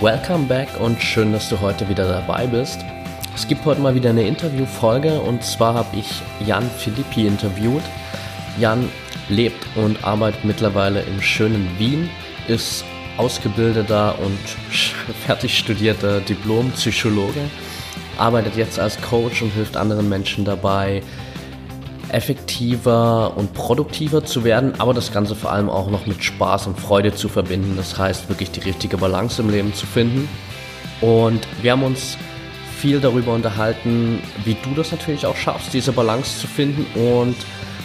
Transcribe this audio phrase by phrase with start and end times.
[0.00, 2.80] Welcome back und schön, dass du heute wieder dabei bist.
[3.34, 7.82] Es gibt heute mal wieder eine Interviewfolge und zwar habe ich Jan Philippi interviewt.
[8.58, 8.88] Jan
[9.28, 12.08] lebt und arbeitet mittlerweile im schönen Wien,
[12.48, 12.82] ist
[13.18, 14.38] ausgebildeter und
[15.26, 17.50] fertig studierter Diplompsychologe,
[18.16, 21.02] arbeitet jetzt als Coach und hilft anderen Menschen dabei,
[22.12, 26.78] effektiver und produktiver zu werden, aber das Ganze vor allem auch noch mit Spaß und
[26.78, 27.74] Freude zu verbinden.
[27.76, 30.28] Das heißt, wirklich die richtige Balance im Leben zu finden.
[31.00, 32.16] Und wir haben uns
[32.78, 37.36] viel darüber unterhalten, wie du das natürlich auch schaffst, diese Balance zu finden und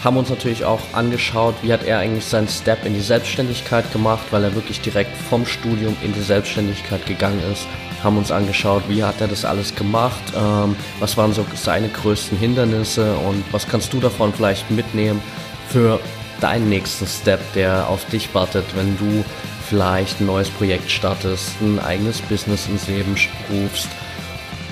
[0.04, 4.26] haben uns natürlich auch angeschaut, wie hat er eigentlich seinen Step in die Selbstständigkeit gemacht,
[4.32, 7.68] weil er wirklich direkt vom Studium in die Selbstständigkeit gegangen ist
[8.06, 12.38] haben uns angeschaut, wie hat er das alles gemacht, ähm, was waren so seine größten
[12.38, 15.22] Hindernisse und was kannst du davon vielleicht mitnehmen
[15.70, 16.00] für
[16.40, 19.26] deinen nächsten Step, der auf dich wartet, wenn du
[19.68, 23.16] vielleicht ein neues Projekt startest, ein eigenes Business ins Leben
[23.52, 23.90] rufst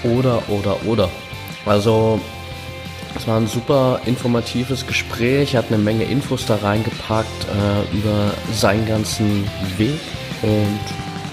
[0.04, 1.10] oder, oder, oder.
[1.66, 2.22] Also
[3.16, 8.32] es war ein super informatives Gespräch, er hat eine Menge Infos da reingepackt äh, über
[8.52, 9.46] seinen ganzen
[9.78, 10.00] Weg
[10.42, 10.80] und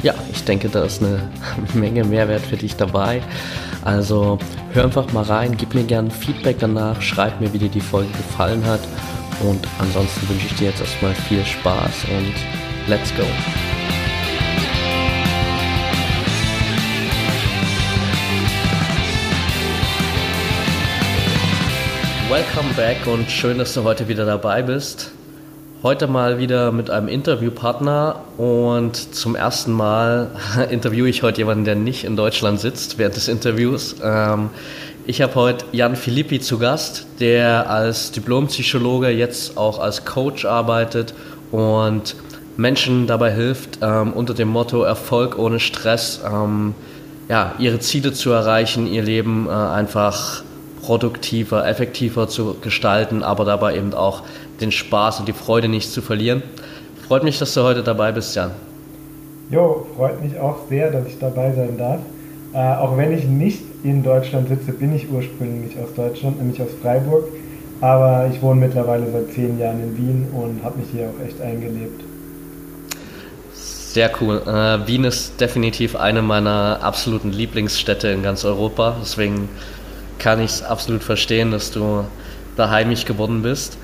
[0.02, 1.28] ja, ich denke, da ist eine
[1.74, 3.22] Menge Mehrwert für dich dabei.
[3.84, 4.38] Also
[4.72, 8.10] hör einfach mal rein, gib mir gerne Feedback danach, schreib mir, wie dir die Folge
[8.12, 8.80] gefallen hat.
[9.42, 12.34] Und ansonsten wünsche ich dir jetzt erstmal viel Spaß und
[12.88, 13.24] let's go.
[22.30, 25.10] Welcome back und schön, dass du heute wieder dabei bist.
[25.82, 30.30] Heute mal wieder mit einem Interviewpartner und zum ersten Mal
[30.70, 33.96] interviewe ich heute jemanden, der nicht in Deutschland sitzt während des Interviews.
[34.00, 34.50] Ähm,
[35.06, 41.14] ich habe heute Jan Filippi zu Gast, der als Diplompsychologe jetzt auch als Coach arbeitet
[41.50, 42.14] und
[42.56, 46.76] Menschen dabei hilft, ähm, unter dem Motto Erfolg ohne Stress, ähm,
[47.28, 50.44] ja, ihre Ziele zu erreichen, ihr Leben äh, einfach
[50.90, 54.24] produktiver, effektiver zu gestalten, aber dabei eben auch
[54.60, 56.42] den Spaß und die Freude nicht zu verlieren.
[57.06, 58.50] Freut mich, dass du heute dabei bist, Jan.
[59.52, 62.00] Jo, freut mich auch sehr, dass ich dabei sein darf.
[62.52, 66.70] Äh, auch wenn ich nicht in Deutschland sitze, bin ich ursprünglich aus Deutschland, nämlich aus
[66.82, 67.22] Freiburg.
[67.80, 71.40] Aber ich wohne mittlerweile seit zehn Jahren in Wien und habe mich hier auch echt
[71.40, 72.02] eingelebt.
[73.52, 74.42] Sehr cool.
[74.44, 78.96] Äh, Wien ist definitiv eine meiner absoluten Lieblingsstädte in ganz Europa.
[79.00, 79.48] Deswegen
[80.20, 82.04] kann ich es absolut verstehen, dass du
[82.56, 83.76] daheimig geworden bist.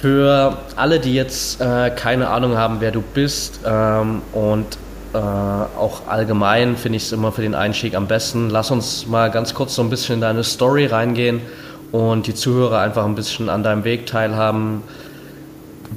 [0.00, 4.66] Für alle, die jetzt äh, keine Ahnung haben, wer du bist ähm, und
[5.12, 9.30] äh, auch allgemein finde ich es immer für den Einstieg am besten, lass uns mal
[9.30, 11.40] ganz kurz so ein bisschen in deine Story reingehen
[11.92, 14.82] und die Zuhörer einfach ein bisschen an deinem Weg teilhaben.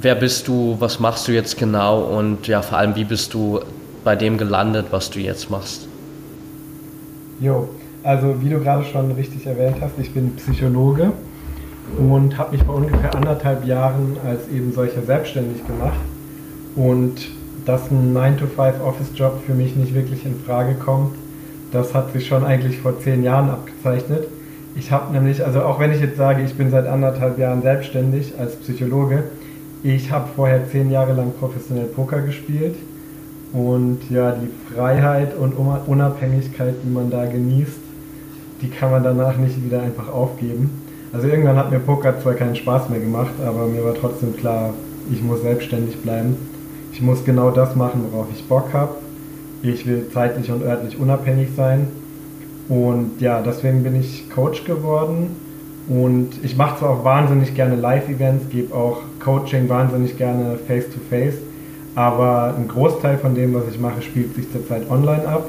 [0.00, 3.60] Wer bist du, was machst du jetzt genau und ja, vor allem, wie bist du
[4.02, 5.86] bei dem gelandet, was du jetzt machst?
[7.40, 7.68] Jo,
[8.04, 11.12] also wie du gerade schon richtig erwähnt hast, ich bin Psychologe
[11.98, 15.98] und habe mich vor ungefähr anderthalb Jahren als eben solcher selbstständig gemacht
[16.76, 17.28] und
[17.64, 21.14] dass ein 9-to-5-Office-Job für mich nicht wirklich in Frage kommt,
[21.72, 24.28] das hat sich schon eigentlich vor zehn Jahren abgezeichnet.
[24.76, 28.34] Ich habe nämlich, also auch wenn ich jetzt sage, ich bin seit anderthalb Jahren selbstständig
[28.38, 29.24] als Psychologe,
[29.82, 32.76] ich habe vorher zehn Jahre lang professionell Poker gespielt
[33.54, 37.83] und ja, die Freiheit und Unabhängigkeit, die man da genießt,
[38.64, 40.70] die kann man danach nicht wieder einfach aufgeben.
[41.12, 44.72] Also irgendwann hat mir Poker zwar keinen Spaß mehr gemacht, aber mir war trotzdem klar,
[45.12, 46.36] ich muss selbstständig bleiben.
[46.92, 48.94] Ich muss genau das machen, worauf ich Bock habe.
[49.62, 51.88] Ich will zeitlich und örtlich unabhängig sein.
[52.68, 55.36] Und ja, deswegen bin ich Coach geworden.
[55.88, 61.94] Und ich mache zwar auch wahnsinnig gerne Live-Events, gebe auch Coaching wahnsinnig gerne face-to-face, -face,
[61.94, 65.46] aber ein Großteil von dem, was ich mache, spielt sich zurzeit online ab.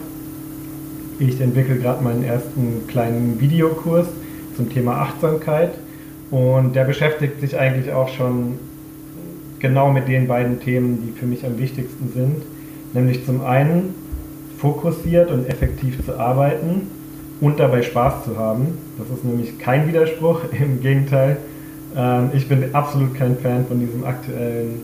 [1.17, 4.07] Ich entwickle gerade meinen ersten kleinen Videokurs
[4.55, 5.71] zum Thema Achtsamkeit.
[6.29, 8.59] Und der beschäftigt sich eigentlich auch schon
[9.59, 12.43] genau mit den beiden Themen, die für mich am wichtigsten sind.
[12.93, 13.95] Nämlich zum einen
[14.57, 16.87] fokussiert und effektiv zu arbeiten
[17.39, 18.77] und dabei Spaß zu haben.
[18.97, 21.37] Das ist nämlich kein Widerspruch, im Gegenteil.
[21.95, 24.81] Ähm, ich bin absolut kein Fan von diesem aktuellen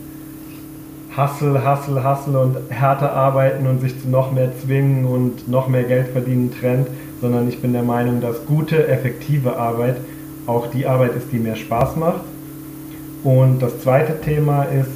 [1.15, 5.83] Hustle, Hustle, Hustle und härter arbeiten und sich zu noch mehr zwingen und noch mehr
[5.83, 6.87] Geld verdienen trennt,
[7.19, 9.97] sondern ich bin der Meinung, dass gute, effektive Arbeit
[10.47, 12.21] auch die Arbeit ist, die mehr Spaß macht.
[13.23, 14.89] Und das zweite Thema ist,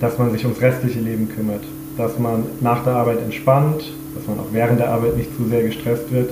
[0.00, 1.64] dass man sich ums restliche Leben kümmert,
[1.96, 3.82] dass man nach der Arbeit entspannt,
[4.14, 6.30] dass man auch während der Arbeit nicht zu sehr gestresst wird,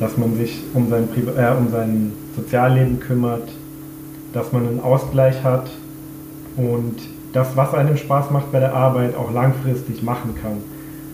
[0.00, 3.48] dass man sich um sein, äh, um sein Sozialleben kümmert,
[4.32, 5.70] dass man einen Ausgleich hat
[6.56, 6.96] und
[7.32, 10.58] das, was einem Spaß macht bei der Arbeit, auch langfristig machen kann.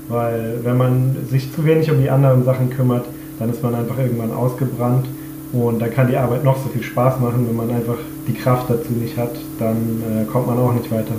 [0.09, 3.05] Weil wenn man sich zu wenig um die anderen Sachen kümmert,
[3.38, 5.06] dann ist man einfach irgendwann ausgebrannt
[5.53, 8.69] und dann kann die Arbeit noch so viel Spaß machen, wenn man einfach die Kraft
[8.69, 11.15] dazu nicht hat, dann äh, kommt man auch nicht weiter.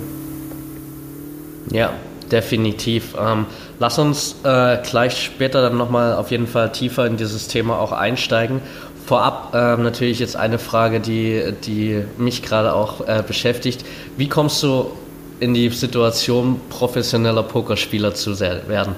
[1.70, 1.90] Ja,
[2.30, 3.14] definitiv.
[3.20, 3.46] Ähm,
[3.78, 7.92] lass uns äh, gleich später dann nochmal auf jeden Fall tiefer in dieses Thema auch
[7.92, 8.60] einsteigen.
[9.10, 13.84] Vorab äh, natürlich jetzt eine Frage, die, die mich gerade auch äh, beschäftigt.
[14.16, 14.86] Wie kommst du
[15.40, 18.94] in die Situation, professioneller Pokerspieler zu werden?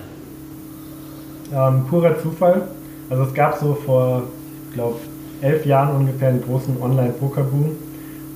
[1.50, 2.68] Ähm, purer Zufall.
[3.08, 4.24] Also es gab so vor,
[4.68, 4.96] ich glaube,
[5.40, 7.70] elf Jahren ungefähr einen großen Online-Poker-Boom.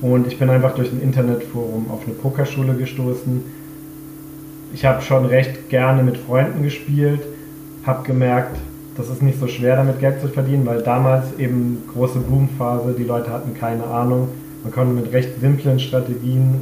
[0.01, 3.43] Und ich bin einfach durch ein Internetforum auf eine Pokerschule gestoßen.
[4.73, 7.21] Ich habe schon recht gerne mit Freunden gespielt,
[7.85, 8.57] habe gemerkt,
[8.97, 13.03] das ist nicht so schwer damit Geld zu verdienen, weil damals eben große Boomphase, die
[13.03, 14.29] Leute hatten keine Ahnung.
[14.63, 16.59] Man konnte mit recht simplen Strategien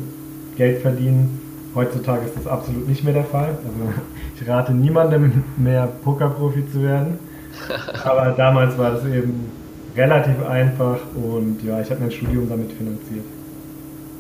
[0.58, 1.40] Geld verdienen.
[1.74, 3.58] Heutzutage ist das absolut nicht mehr der Fall.
[3.66, 3.94] Also
[4.40, 7.20] ich rate niemandem mehr Pokerprofi zu werden.
[8.04, 9.50] Aber damals war das eben
[9.96, 13.26] relativ einfach und ja, ich habe mein Studium damit finanziert.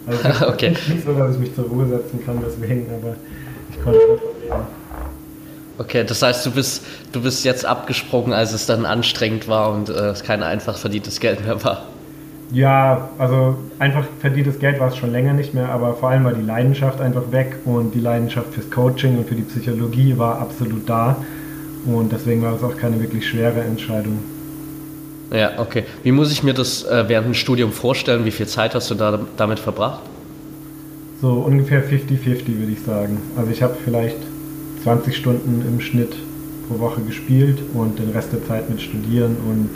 [0.08, 0.70] Also okay.
[0.70, 3.16] nicht, nicht so, dass ich mich zur Ruhe setzen kann, deswegen, aber
[3.72, 4.85] ich konnte davon leben.
[5.78, 9.90] Okay, das heißt, du bist, du bist jetzt abgesprungen, als es dann anstrengend war und
[9.90, 11.84] äh, es kein einfach verdientes Geld mehr war.
[12.52, 16.34] Ja, also einfach verdientes Geld war es schon länger nicht mehr, aber vor allem war
[16.34, 20.88] die Leidenschaft einfach weg und die Leidenschaft fürs Coaching und für die Psychologie war absolut
[20.88, 21.18] da
[21.86, 24.20] und deswegen war es auch keine wirklich schwere Entscheidung.
[25.32, 25.84] Ja, okay.
[26.04, 28.26] Wie muss ich mir das äh, während dem Studium vorstellen?
[28.26, 30.02] Wie viel Zeit hast du da damit verbracht?
[31.22, 33.18] So ungefähr 50-50 würde ich sagen.
[33.36, 34.18] Also ich habe vielleicht
[34.86, 36.14] 20 Stunden im Schnitt
[36.68, 39.72] pro Woche gespielt und den Rest der Zeit mit Studieren und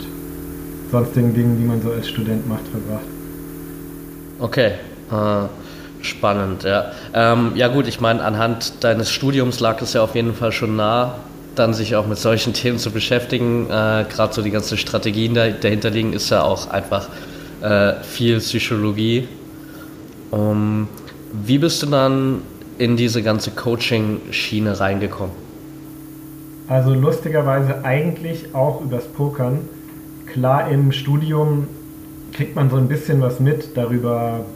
[0.92, 3.06] sonstigen Dingen, die man so als Student macht, verbracht.
[4.38, 4.74] Okay,
[5.10, 6.92] äh, spannend, ja.
[7.12, 10.76] Ähm, ja gut, ich meine, anhand deines Studiums lag es ja auf jeden Fall schon
[10.76, 11.16] nah,
[11.56, 13.66] dann sich auch mit solchen Themen zu beschäftigen.
[13.66, 17.08] Äh, Gerade so die ganzen Strategien da, dahinter liegen, ist ja auch einfach
[17.62, 19.26] äh, viel Psychologie.
[20.30, 20.86] Um,
[21.32, 22.42] wie bist du dann
[22.80, 25.34] in diese ganze Coaching-Schiene reingekommen?
[26.66, 29.68] Also lustigerweise eigentlich auch übers Pokern.
[30.24, 31.66] Klar, im Studium
[32.32, 34.46] kriegt man so ein bisschen was mit darüber,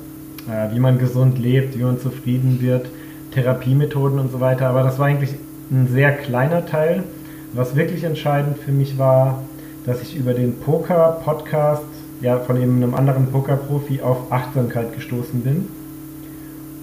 [0.48, 2.86] äh, wie man gesund lebt, wie man zufrieden wird,
[3.32, 4.68] Therapiemethoden und so weiter.
[4.68, 5.34] Aber das war eigentlich
[5.70, 7.04] ein sehr kleiner Teil.
[7.52, 9.42] Was wirklich entscheidend für mich war,
[9.84, 11.82] dass ich über den Poker-Podcast
[12.22, 15.68] ja, von eben einem anderen Pokerprofi auf Achtsamkeit gestoßen bin.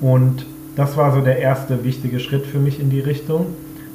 [0.01, 0.45] Und
[0.75, 3.47] das war so der erste wichtige Schritt für mich in die Richtung.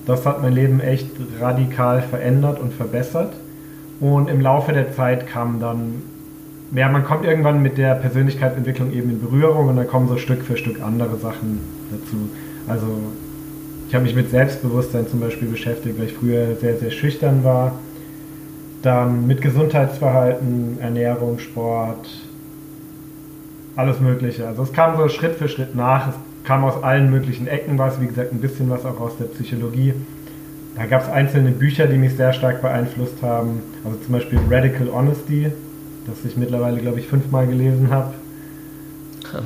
[0.06, 3.32] Das hat mein Leben echt radikal verändert und verbessert.
[3.98, 6.02] Und im Laufe der Zeit kam dann,
[6.74, 10.42] ja, man kommt irgendwann mit der Persönlichkeitsentwicklung eben in Berührung und dann kommen so Stück
[10.42, 12.28] für Stück andere Sachen dazu.
[12.68, 12.86] Also
[13.88, 17.78] ich habe mich mit Selbstbewusstsein zum Beispiel beschäftigt, weil ich früher sehr, sehr schüchtern war.
[18.82, 22.06] Dann mit Gesundheitsverhalten, Ernährung, Sport,
[23.76, 24.46] alles Mögliche.
[24.46, 26.08] Also es kam so Schritt für Schritt nach.
[26.08, 26.14] Es
[26.46, 29.94] kam aus allen möglichen Ecken was, wie gesagt, ein bisschen was auch aus der Psychologie.
[30.76, 33.62] Da gab es einzelne Bücher, die mich sehr stark beeinflusst haben.
[33.84, 35.50] Also zum Beispiel Radical Honesty,
[36.06, 38.14] das ich mittlerweile, glaube ich, fünfmal gelesen habe.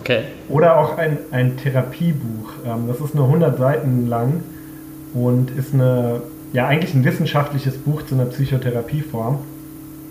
[0.00, 0.25] Okay.
[0.49, 2.52] Oder auch ein, ein Therapiebuch.
[2.66, 4.42] Ähm, das ist nur 100 Seiten lang
[5.14, 6.21] und ist eine,
[6.52, 9.38] ja, eigentlich ein wissenschaftliches Buch zu einer Psychotherapieform.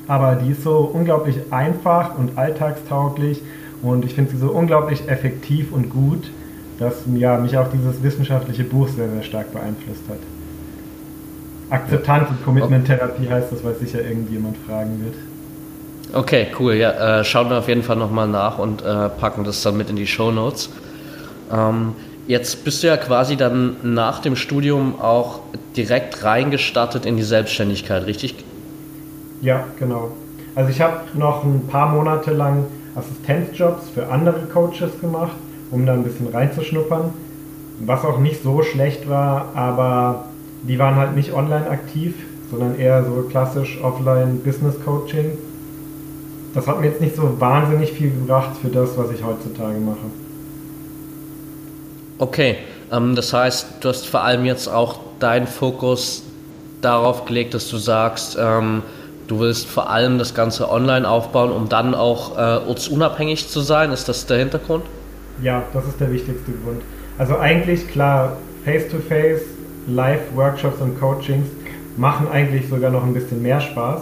[0.08, 3.44] Aber die ist so unglaublich einfach und alltagstauglich
[3.84, 6.32] und ich finde sie so unglaublich effektiv und gut,
[6.80, 10.20] dass ja, mich auch dieses wissenschaftliche Buch sehr, sehr stark beeinflusst hat.
[11.70, 15.14] Akzeptanz und Commitment-Therapie heißt das, weil sicher irgendjemand fragen wird.
[16.14, 16.74] Okay, cool.
[16.74, 19.90] Ja, äh, schauen wir auf jeden Fall nochmal nach und äh, packen das dann mit
[19.90, 20.70] in die Show Notes.
[21.54, 21.94] Ähm,
[22.26, 25.42] jetzt bist du ja quasi dann nach dem Studium auch
[25.76, 28.44] direkt reingestartet in die Selbstständigkeit, richtig?
[29.42, 30.12] Ja, genau.
[30.56, 35.36] Also ich habe noch ein paar Monate lang Assistenzjobs für andere Coaches gemacht
[35.72, 37.14] um da ein bisschen reinzuschnuppern.
[37.80, 40.26] Was auch nicht so schlecht war, aber
[40.64, 42.16] die waren halt nicht online aktiv,
[42.52, 45.38] sondern eher so klassisch offline Business Coaching.
[46.54, 49.98] Das hat mir jetzt nicht so wahnsinnig viel gebracht für das, was ich heutzutage mache.
[52.18, 52.58] Okay,
[52.92, 56.24] Ähm, das heißt, du hast vor allem jetzt auch deinen Fokus
[56.82, 58.84] darauf gelegt, dass du sagst, ähm,
[59.28, 63.92] du willst vor allem das Ganze online aufbauen, um dann auch äh, ortsunabhängig zu sein.
[63.92, 64.84] Ist das der Hintergrund?
[65.42, 66.82] Ja, das ist der wichtigste Grund.
[67.18, 69.42] Also eigentlich klar, Face-to-Face,
[69.88, 71.48] Live-Workshops und Coachings
[71.98, 74.02] machen eigentlich sogar noch ein bisschen mehr Spaß,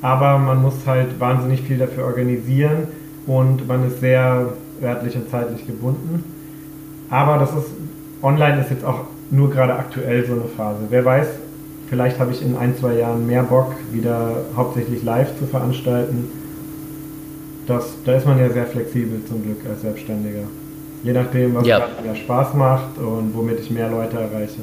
[0.00, 2.88] aber man muss halt wahnsinnig viel dafür organisieren
[3.26, 6.24] und man ist sehr örtlich und zeitlich gebunden.
[7.10, 7.70] Aber das ist,
[8.22, 10.80] online ist jetzt auch nur gerade aktuell so eine Phase.
[10.90, 11.28] Wer weiß,
[11.88, 16.30] vielleicht habe ich in ein, zwei Jahren mehr Bock, wieder hauptsächlich live zu veranstalten.
[17.66, 20.44] Das, da ist man ja sehr flexibel zum Glück als Selbstständiger.
[21.02, 21.88] Je nachdem, was ja.
[22.04, 24.60] mir Spaß macht und womit ich mehr Leute erreiche.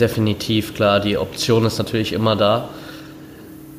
[0.00, 2.68] Definitiv, klar, die Option ist natürlich immer da.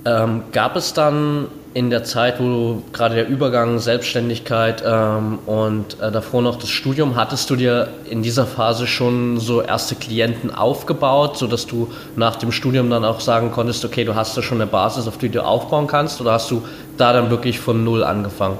[0.06, 6.00] Ähm, gab es dann in der Zeit, wo du gerade der Übergang Selbstständigkeit ähm, und
[6.00, 10.54] äh, davor noch das Studium, hattest du dir in dieser Phase schon so erste Klienten
[10.54, 14.62] aufgebaut, sodass du nach dem Studium dann auch sagen konntest, okay, du hast da schon
[14.62, 16.64] eine Basis, auf die du aufbauen kannst, oder hast du
[16.98, 18.58] da dann wirklich von Null angefangen?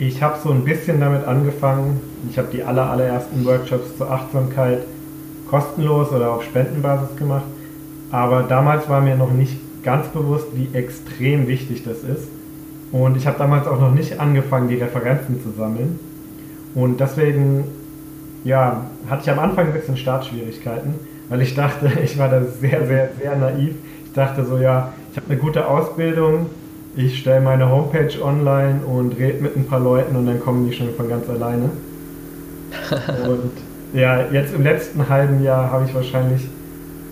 [0.00, 2.00] Ich habe so ein bisschen damit angefangen.
[2.30, 4.78] Ich habe die aller, allerersten Workshops zur Achtsamkeit
[5.50, 7.44] kostenlos oder auf Spendenbasis gemacht.
[8.10, 12.28] Aber damals war mir noch nicht ganz bewusst, wie extrem wichtig das ist.
[12.92, 16.00] Und ich habe damals auch noch nicht angefangen, die Referenzen zu sammeln.
[16.74, 17.64] Und deswegen,
[18.42, 20.94] ja, hatte ich am Anfang ein bisschen Startschwierigkeiten,
[21.28, 23.74] weil ich dachte, ich war da sehr, sehr, sehr naiv.
[24.06, 26.46] Ich dachte so, ja, ich habe eine gute Ausbildung,
[26.96, 30.74] ich stelle meine Homepage online und rede mit ein paar Leuten und dann kommen die
[30.74, 31.70] schon von ganz alleine.
[33.28, 33.52] und
[33.92, 36.42] ja, jetzt im letzten halben Jahr habe ich wahrscheinlich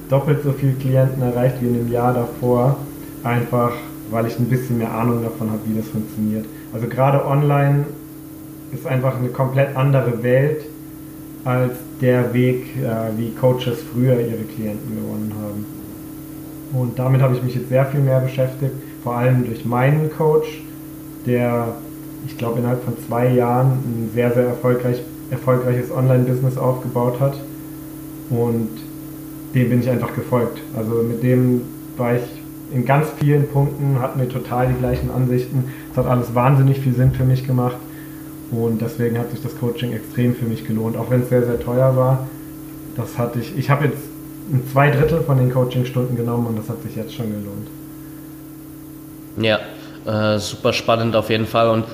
[0.09, 2.77] doppelt so viele Klienten erreicht wie in dem Jahr davor,
[3.23, 3.73] einfach
[4.11, 6.47] weil ich ein bisschen mehr Ahnung davon habe, wie das funktioniert.
[6.73, 7.85] Also gerade online
[8.73, 10.65] ist einfach eine komplett andere Welt
[11.45, 15.67] als der Weg, äh, wie Coaches früher ihre Klienten gewonnen haben.
[16.73, 18.75] Und damit habe ich mich jetzt sehr viel mehr beschäftigt,
[19.09, 20.61] vor allem durch meinen Coach,
[21.25, 21.69] der,
[22.27, 25.01] ich glaube, innerhalb von zwei Jahren ein sehr, sehr erfolgreich,
[25.31, 27.41] erfolgreiches Online-Business aufgebaut hat.
[28.29, 28.69] Und
[29.55, 30.61] dem bin ich einfach gefolgt.
[30.77, 31.63] Also mit dem
[31.97, 32.23] war ich
[32.71, 35.65] in ganz vielen Punkten, hatten wir total die gleichen Ansichten.
[35.91, 37.79] Es hat alles wahnsinnig viel Sinn für mich gemacht
[38.51, 41.59] und deswegen hat sich das Coaching extrem für mich gelohnt, auch wenn es sehr, sehr
[41.59, 42.29] teuer war.
[42.95, 44.03] Das hatte ich, ich habe jetzt
[44.71, 47.69] zwei Drittel von den Coachingstunden genommen und das hat sich jetzt schon gelohnt.
[49.41, 49.61] Ja,
[50.07, 51.85] äh, super spannend auf jeden Fall und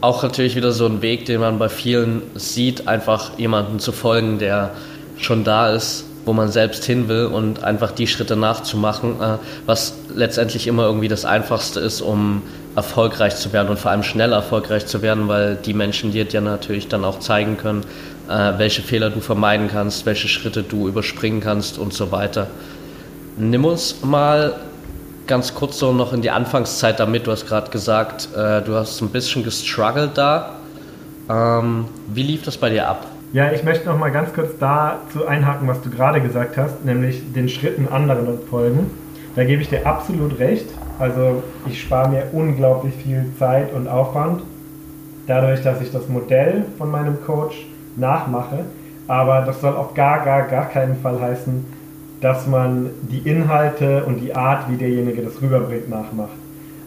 [0.00, 4.38] auch natürlich wieder so ein Weg, den man bei vielen sieht, einfach jemanden zu folgen,
[4.38, 4.70] der
[5.18, 9.94] schon da ist wo man selbst hin will und einfach die Schritte nachzumachen, äh, was
[10.14, 12.42] letztendlich immer irgendwie das Einfachste ist, um
[12.76, 16.40] erfolgreich zu werden und vor allem schnell erfolgreich zu werden, weil die Menschen dir ja
[16.40, 17.82] natürlich dann auch zeigen können,
[18.28, 22.46] äh, welche Fehler du vermeiden kannst, welche Schritte du überspringen kannst und so weiter.
[23.36, 24.54] Nimm uns mal
[25.26, 27.26] ganz kurz so noch in die Anfangszeit damit.
[27.26, 30.56] Du hast gerade gesagt, äh, du hast ein bisschen gestruggelt da.
[31.30, 33.06] Ähm, wie lief das bei dir ab?
[33.32, 37.32] Ja, ich möchte noch mal ganz kurz dazu einhaken, was du gerade gesagt hast, nämlich
[37.32, 38.90] den Schritten anderen folgen.
[39.34, 40.66] Da gebe ich dir absolut recht.
[40.98, 44.42] Also ich spare mir unglaublich viel Zeit und Aufwand
[45.26, 48.64] dadurch, dass ich das Modell von meinem Coach nachmache.
[49.08, 51.64] Aber das soll auf gar, gar, gar keinen Fall heißen,
[52.22, 56.30] dass man die Inhalte und die Art, wie derjenige das rüberbringt, nachmacht.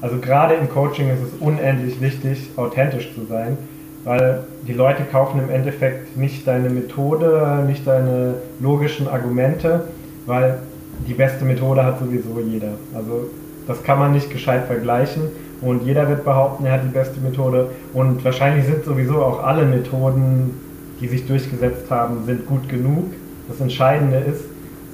[0.02, 3.58] Also gerade im Coaching ist es unendlich wichtig, authentisch zu sein
[4.06, 9.86] weil die Leute kaufen im Endeffekt nicht deine Methode, nicht deine logischen Argumente,
[10.28, 10.60] weil
[11.08, 12.74] die beste Methode hat sowieso jeder.
[12.94, 13.30] Also
[13.68, 15.24] das kann man nicht gescheit vergleichen
[15.62, 19.66] und jeder wird behaupten, er hat die beste Methode und wahrscheinlich sind sowieso auch alle
[19.66, 20.62] Methoden,
[21.02, 23.12] die sich durchgesetzt haben, sind gut genug.
[23.48, 24.46] Das Entscheidende ist,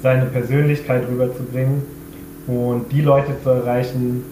[0.01, 1.83] seine Persönlichkeit rüberzubringen
[2.47, 4.23] und die Leute zu erreichen,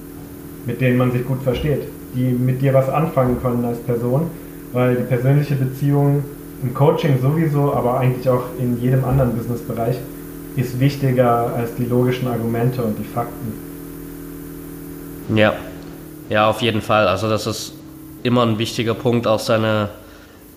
[0.66, 1.84] mit denen man sich gut versteht,
[2.16, 4.30] die mit dir was anfangen können als Person
[4.74, 6.24] weil die persönliche Beziehung
[6.62, 9.96] im Coaching sowieso, aber eigentlich auch in jedem anderen Businessbereich
[10.56, 13.54] ist wichtiger als die logischen Argumente und die Fakten.
[15.36, 15.54] Ja,
[16.30, 17.08] ja, auf jeden Fall.
[17.08, 17.74] Also das ist
[18.24, 19.90] immer ein wichtiger Punkt, auch seine,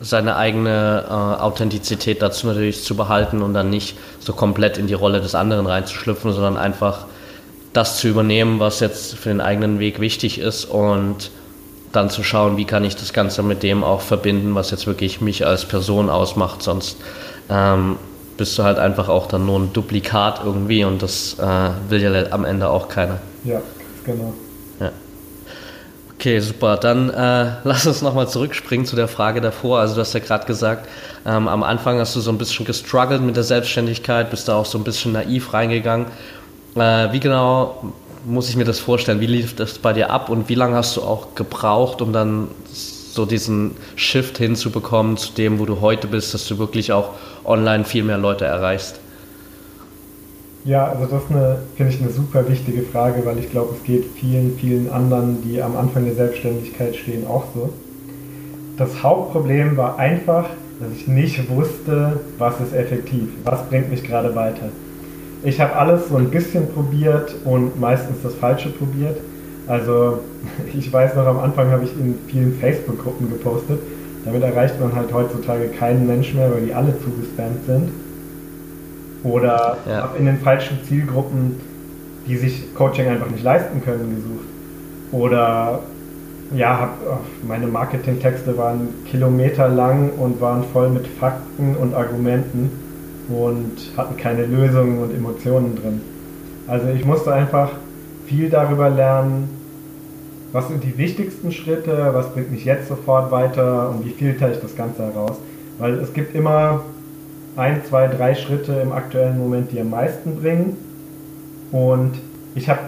[0.02, 4.94] seine eigene äh, Authentizität dazu natürlich zu behalten und dann nicht so komplett in die
[4.94, 7.06] Rolle des anderen reinzuschlüpfen, sondern einfach
[7.72, 11.30] das zu übernehmen, was jetzt für den eigenen Weg wichtig ist und
[11.92, 15.20] dann zu schauen, wie kann ich das Ganze mit dem auch verbinden, was jetzt wirklich
[15.20, 16.62] mich als Person ausmacht.
[16.62, 16.96] Sonst
[17.48, 17.96] ähm,
[18.36, 22.32] bist du halt einfach auch dann nur ein Duplikat irgendwie und das äh, will ja
[22.32, 23.18] am Ende auch keiner.
[23.44, 23.60] Ja,
[24.04, 24.34] genau.
[26.22, 26.76] Okay, super.
[26.76, 29.80] Dann äh, lass uns nochmal zurückspringen zu der Frage davor.
[29.80, 30.88] Also du hast ja gerade gesagt,
[31.26, 34.64] ähm, am Anfang hast du so ein bisschen gestruggelt mit der Selbstständigkeit, bist da auch
[34.64, 36.06] so ein bisschen naiv reingegangen.
[36.76, 37.92] Äh, wie genau
[38.24, 39.18] muss ich mir das vorstellen?
[39.18, 42.46] Wie lief das bei dir ab und wie lange hast du auch gebraucht, um dann
[42.70, 47.14] so diesen Shift hinzubekommen zu dem, wo du heute bist, dass du wirklich auch
[47.44, 49.01] online viel mehr Leute erreichst?
[50.64, 51.22] Ja, also das
[51.76, 55.60] finde ich, eine super wichtige Frage, weil ich glaube, es geht vielen, vielen anderen, die
[55.60, 57.70] am Anfang der Selbstständigkeit stehen, auch so.
[58.78, 64.36] Das Hauptproblem war einfach, dass ich nicht wusste, was ist effektiv, was bringt mich gerade
[64.36, 64.68] weiter.
[65.42, 69.18] Ich habe alles so ein bisschen probiert und meistens das Falsche probiert.
[69.66, 70.20] Also
[70.72, 73.80] ich weiß noch, am Anfang habe ich in vielen Facebook-Gruppen gepostet.
[74.24, 77.88] Damit erreicht man halt heutzutage keinen Mensch mehr, weil die alle zugespammt sind.
[79.24, 80.02] Oder ja.
[80.02, 81.60] habe in den falschen Zielgruppen,
[82.26, 84.46] die sich Coaching einfach nicht leisten können, gesucht.
[85.12, 85.80] Oder
[86.54, 86.98] ja, hab,
[87.46, 92.70] meine Marketingtexte waren kilometerlang und waren voll mit Fakten und Argumenten
[93.28, 96.00] und hatten keine Lösungen und Emotionen drin.
[96.66, 97.70] Also ich musste einfach
[98.26, 99.48] viel darüber lernen,
[100.52, 104.60] was sind die wichtigsten Schritte, was bringt mich jetzt sofort weiter und wie filter ich
[104.60, 105.38] das Ganze heraus.
[105.78, 106.82] Weil es gibt immer
[107.56, 110.76] ein, zwei, drei Schritte im aktuellen Moment, die am meisten bringen.
[111.70, 112.12] Und
[112.54, 112.80] ich habe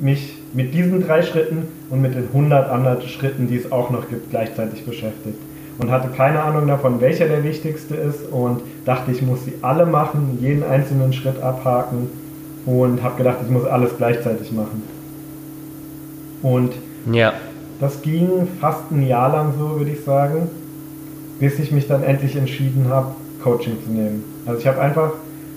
[0.00, 4.08] mich mit diesen drei Schritten und mit den 100 anderen Schritten, die es auch noch
[4.08, 5.38] gibt, gleichzeitig beschäftigt.
[5.78, 9.84] Und hatte keine Ahnung davon, welcher der wichtigste ist und dachte, ich muss sie alle
[9.84, 12.08] machen, jeden einzelnen Schritt abhaken
[12.64, 14.82] und habe gedacht, ich muss alles gleichzeitig machen.
[16.42, 16.72] Und
[17.12, 17.34] ja.
[17.78, 20.48] das ging fast ein Jahr lang so, würde ich sagen,
[21.38, 23.14] bis ich mich dann endlich entschieden habe,
[23.46, 24.24] Coaching zu nehmen.
[24.44, 25.12] Also ich habe einfach,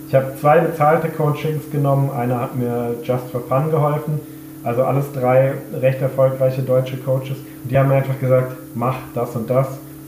[0.08, 2.12] ich habe zwei bezahlte Coachings genommen.
[2.12, 4.20] Einer hat mir Just for Fun geholfen.
[4.64, 7.38] Also alles drei recht erfolgreiche deutsche Coaches.
[7.64, 9.68] Die haben mir einfach gesagt, mach das und das.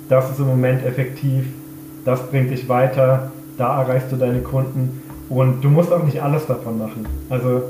[0.09, 1.47] Das ist im Moment effektiv.
[2.05, 3.31] Das bringt dich weiter.
[3.57, 5.01] Da erreichst du deine Kunden.
[5.29, 7.07] Und du musst auch nicht alles davon machen.
[7.29, 7.63] Also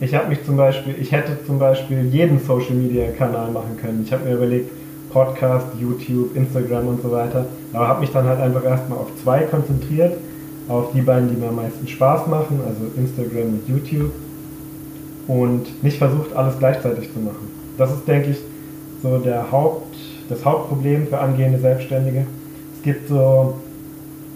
[0.00, 4.02] ich habe mich zum Beispiel, ich hätte zum Beispiel jeden Social Media Kanal machen können.
[4.04, 4.70] Ich habe mir überlegt,
[5.18, 7.46] Podcast, YouTube, Instagram und so weiter.
[7.72, 10.16] Aber habe mich dann halt einfach erstmal auf zwei konzentriert,
[10.68, 14.12] auf die beiden, die mir am meisten Spaß machen, also Instagram und YouTube.
[15.26, 17.50] Und nicht versucht, alles gleichzeitig zu machen.
[17.76, 18.38] Das ist, denke ich,
[19.02, 19.96] so der Haupt,
[20.28, 22.24] das Hauptproblem für angehende Selbstständige.
[22.76, 23.54] Es gibt so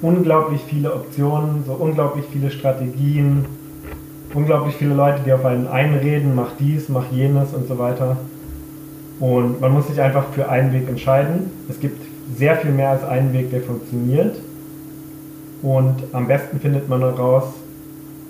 [0.02, 3.44] unglaublich viele Optionen, so unglaublich viele Strategien,
[4.34, 8.16] unglaublich viele Leute, die auf einen einreden, mach dies, mach jenes und so weiter.
[9.22, 11.48] Und man muss sich einfach für einen Weg entscheiden.
[11.68, 12.02] Es gibt
[12.36, 14.34] sehr viel mehr als einen Weg, der funktioniert.
[15.62, 17.44] Und am besten findet man heraus,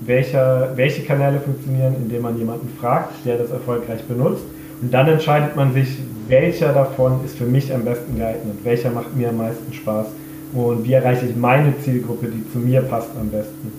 [0.00, 4.42] welche, welche Kanäle funktionieren, indem man jemanden fragt, der das erfolgreich benutzt.
[4.83, 5.96] Und dann entscheidet man sich,
[6.28, 10.09] welcher davon ist für mich am besten geeignet, welcher macht mir am meisten Spaß
[10.52, 13.72] und wie erreiche ich meine Zielgruppe, die zu mir passt am besten.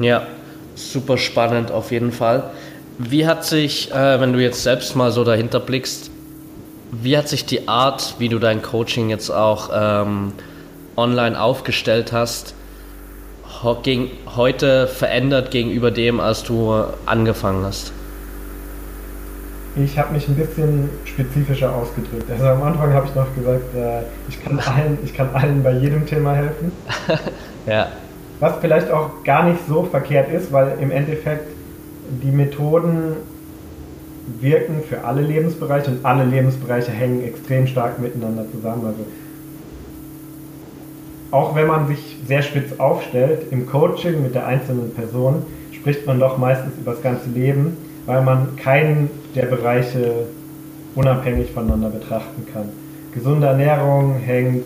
[0.00, 0.22] Ja,
[0.74, 2.44] super spannend auf jeden Fall.
[2.98, 6.10] Wie hat sich, äh, wenn du jetzt selbst mal so dahinter blickst,
[6.92, 10.32] wie hat sich die Art, wie du dein Coaching jetzt auch ähm,
[10.96, 12.54] online aufgestellt hast,
[13.82, 17.92] gegen, heute verändert gegenüber dem, als du angefangen hast?
[19.74, 22.30] Ich habe mich ein bisschen spezifischer ausgedrückt.
[22.30, 25.72] Also am Anfang habe ich noch gesagt, äh, ich, kann allen, ich kann allen bei
[25.72, 26.72] jedem Thema helfen.
[27.66, 27.88] ja.
[28.40, 31.55] Was vielleicht auch gar nicht so verkehrt ist, weil im Endeffekt
[32.22, 33.16] die Methoden
[34.40, 38.86] wirken für alle Lebensbereiche und alle Lebensbereiche hängen extrem stark miteinander zusammen.
[38.86, 39.06] Also
[41.30, 45.42] auch wenn man sich sehr spitz aufstellt, im Coaching mit der einzelnen Person
[45.72, 50.26] spricht man doch meistens über das ganze Leben, weil man keinen der Bereiche
[50.94, 52.70] unabhängig voneinander betrachten kann.
[53.12, 54.64] Gesunde Ernährung hängt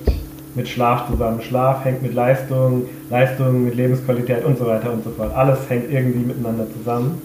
[0.55, 5.11] mit Schlaf zusammen, Schlaf hängt mit Leistung, Leistung mit Lebensqualität und so weiter und so
[5.11, 5.35] fort.
[5.35, 7.21] Alles hängt irgendwie miteinander zusammen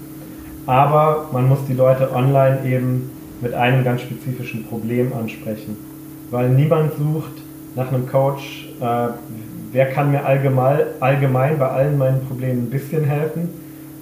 [0.65, 5.77] aber man muss die Leute online eben mit einem ganz spezifischen Problem ansprechen.
[6.31, 7.33] Weil niemand sucht
[7.75, 9.09] nach einem Coach, äh,
[9.71, 13.49] wer kann mir allgemein, allgemein bei allen meinen Problemen ein bisschen helfen,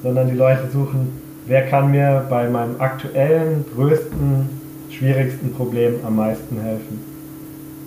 [0.02, 4.49] sondern die Leute suchen, wer kann mir bei meinem aktuellen, größten,
[4.89, 6.99] schwierigsten Problem am meisten helfen.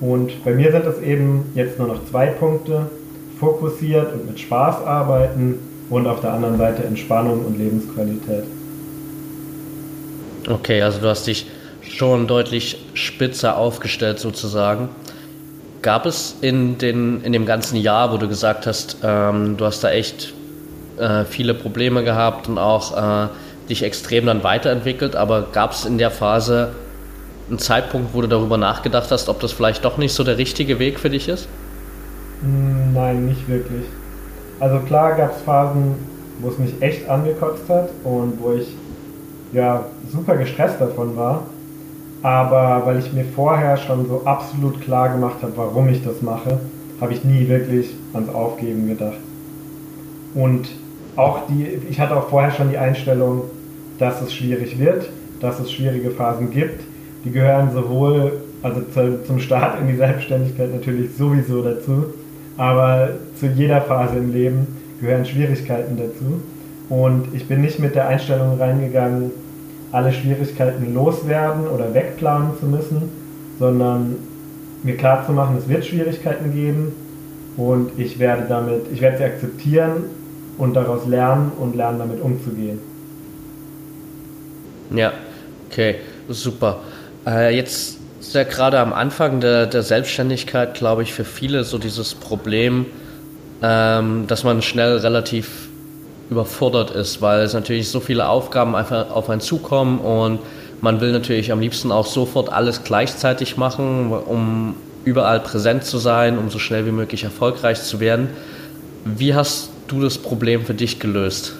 [0.00, 2.90] Und bei mir sind es eben jetzt nur noch zwei Punkte,
[3.38, 5.58] fokussiert und mit Spaß arbeiten
[5.88, 8.44] und auf der anderen Seite Entspannung und Lebensqualität.
[10.48, 11.46] Okay, also du hast dich
[11.82, 14.88] schon deutlich spitzer aufgestellt sozusagen.
[15.82, 19.82] Gab es in, den, in dem ganzen Jahr, wo du gesagt hast, ähm, du hast
[19.82, 20.32] da echt
[20.98, 23.28] äh, viele Probleme gehabt und auch äh,
[23.68, 26.70] dich extrem dann weiterentwickelt, aber gab es in der Phase
[27.48, 30.78] einen Zeitpunkt, wo du darüber nachgedacht hast, ob das vielleicht doch nicht so der richtige
[30.78, 31.48] Weg für dich ist?
[32.42, 33.84] Hm, nein, nicht wirklich.
[34.60, 35.94] Also klar gab es Phasen,
[36.40, 38.66] wo es mich echt angekotzt hat und wo ich
[39.52, 41.42] ja super gestresst davon war.
[42.22, 46.58] Aber weil ich mir vorher schon so absolut klar gemacht habe, warum ich das mache,
[47.00, 49.18] habe ich nie wirklich ans Aufgeben gedacht.
[50.34, 50.68] Und
[51.14, 53.42] auch die, ich hatte auch vorher schon die Einstellung,
[53.98, 55.08] dass es schwierig wird,
[55.40, 56.82] dass es schwierige Phasen gibt.
[57.24, 62.06] Die gehören sowohl also zu, zum Start in die Selbstständigkeit natürlich sowieso dazu,
[62.56, 64.66] aber zu jeder Phase im Leben
[65.00, 66.40] gehören Schwierigkeiten dazu.
[66.88, 69.32] Und ich bin nicht mit der Einstellung reingegangen,
[69.92, 73.10] alle Schwierigkeiten loswerden oder wegplanen zu müssen,
[73.58, 74.16] sondern
[74.82, 76.92] mir klar zu machen, es wird Schwierigkeiten geben
[77.56, 80.04] und ich werde damit, ich werde sie akzeptieren
[80.58, 82.78] und daraus lernen und lernen damit umzugehen.
[84.94, 85.12] Ja,
[85.68, 85.96] okay,
[86.28, 86.80] super.
[87.26, 91.78] Äh, jetzt ist ja gerade am Anfang der, der Selbstständigkeit, glaube ich, für viele so
[91.78, 92.86] dieses Problem,
[93.62, 95.65] ähm, dass man schnell relativ
[96.30, 100.40] überfordert ist, weil es natürlich so viele Aufgaben einfach auf einen zukommen und
[100.80, 106.36] man will natürlich am liebsten auch sofort alles gleichzeitig machen, um überall präsent zu sein,
[106.36, 108.28] um so schnell wie möglich erfolgreich zu werden.
[109.04, 111.54] Wie hast du das Problem für dich gelöst?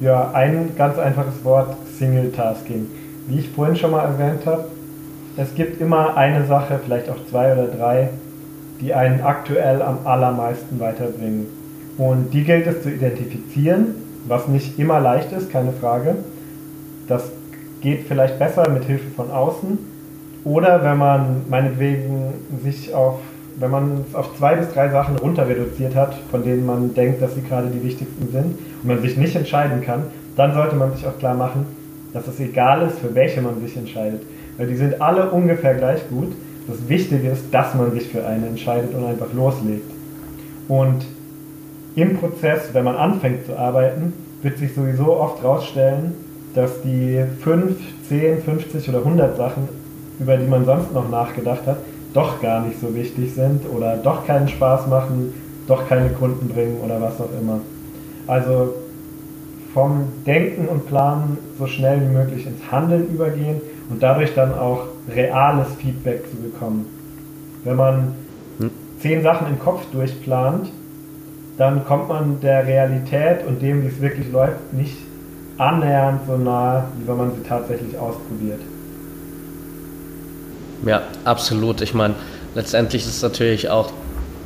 [0.00, 2.86] Ja, ein ganz einfaches Wort, Single Tasking.
[3.26, 4.66] Wie ich vorhin schon mal erwähnt habe,
[5.36, 8.10] es gibt immer eine Sache, vielleicht auch zwei oder drei,
[8.80, 11.46] die einen aktuell am allermeisten weiterbringen.
[11.98, 13.94] Und die gilt es zu identifizieren,
[14.26, 16.16] was nicht immer leicht ist, keine Frage.
[17.08, 17.30] Das
[17.80, 19.78] geht vielleicht besser mit Hilfe von außen.
[20.44, 23.20] Oder wenn man meinetwegen sich auf,
[23.58, 27.22] wenn man es auf zwei bis drei Sachen runter reduziert hat, von denen man denkt,
[27.22, 30.04] dass sie gerade die wichtigsten sind und man sich nicht entscheiden kann,
[30.36, 31.66] dann sollte man sich auch klar machen,
[32.12, 34.22] dass es egal ist, für welche man sich entscheidet.
[34.56, 36.32] Weil die sind alle ungefähr gleich gut.
[36.68, 39.90] Das Wichtige ist, dass man sich für eine entscheidet und einfach loslegt.
[40.68, 41.06] Und
[41.96, 46.14] im Prozess, wenn man anfängt zu arbeiten, wird sich sowieso oft herausstellen,
[46.54, 47.74] dass die 5,
[48.08, 49.68] 10, 50 oder 100 Sachen,
[50.20, 51.78] über die man sonst noch nachgedacht hat,
[52.12, 55.34] doch gar nicht so wichtig sind oder doch keinen Spaß machen,
[55.66, 57.60] doch keine Kunden bringen oder was auch immer.
[58.26, 58.74] Also
[59.72, 64.84] vom Denken und Planen so schnell wie möglich ins Handeln übergehen und dadurch dann auch
[65.14, 66.86] reales Feedback zu bekommen.
[67.64, 68.14] Wenn man
[68.58, 68.70] hm.
[69.00, 70.70] zehn Sachen im Kopf durchplant,
[71.58, 74.96] dann kommt man der Realität und dem, wie es wirklich läuft, nicht
[75.58, 78.60] annähernd so nah, wie wenn man sie tatsächlich ausprobiert.
[80.84, 81.80] Ja, absolut.
[81.80, 82.14] Ich meine,
[82.54, 83.90] letztendlich ist natürlich auch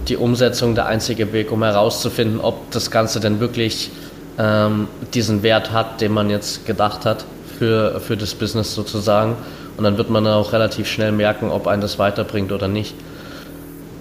[0.08, 3.90] die Umsetzung der einzige Weg, um herauszufinden, ob das Ganze denn wirklich
[4.38, 7.24] ähm, diesen Wert hat, den man jetzt gedacht hat
[7.58, 9.36] für, für das Business sozusagen.
[9.76, 12.94] Und dann wird man auch relativ schnell merken, ob einen das weiterbringt oder nicht.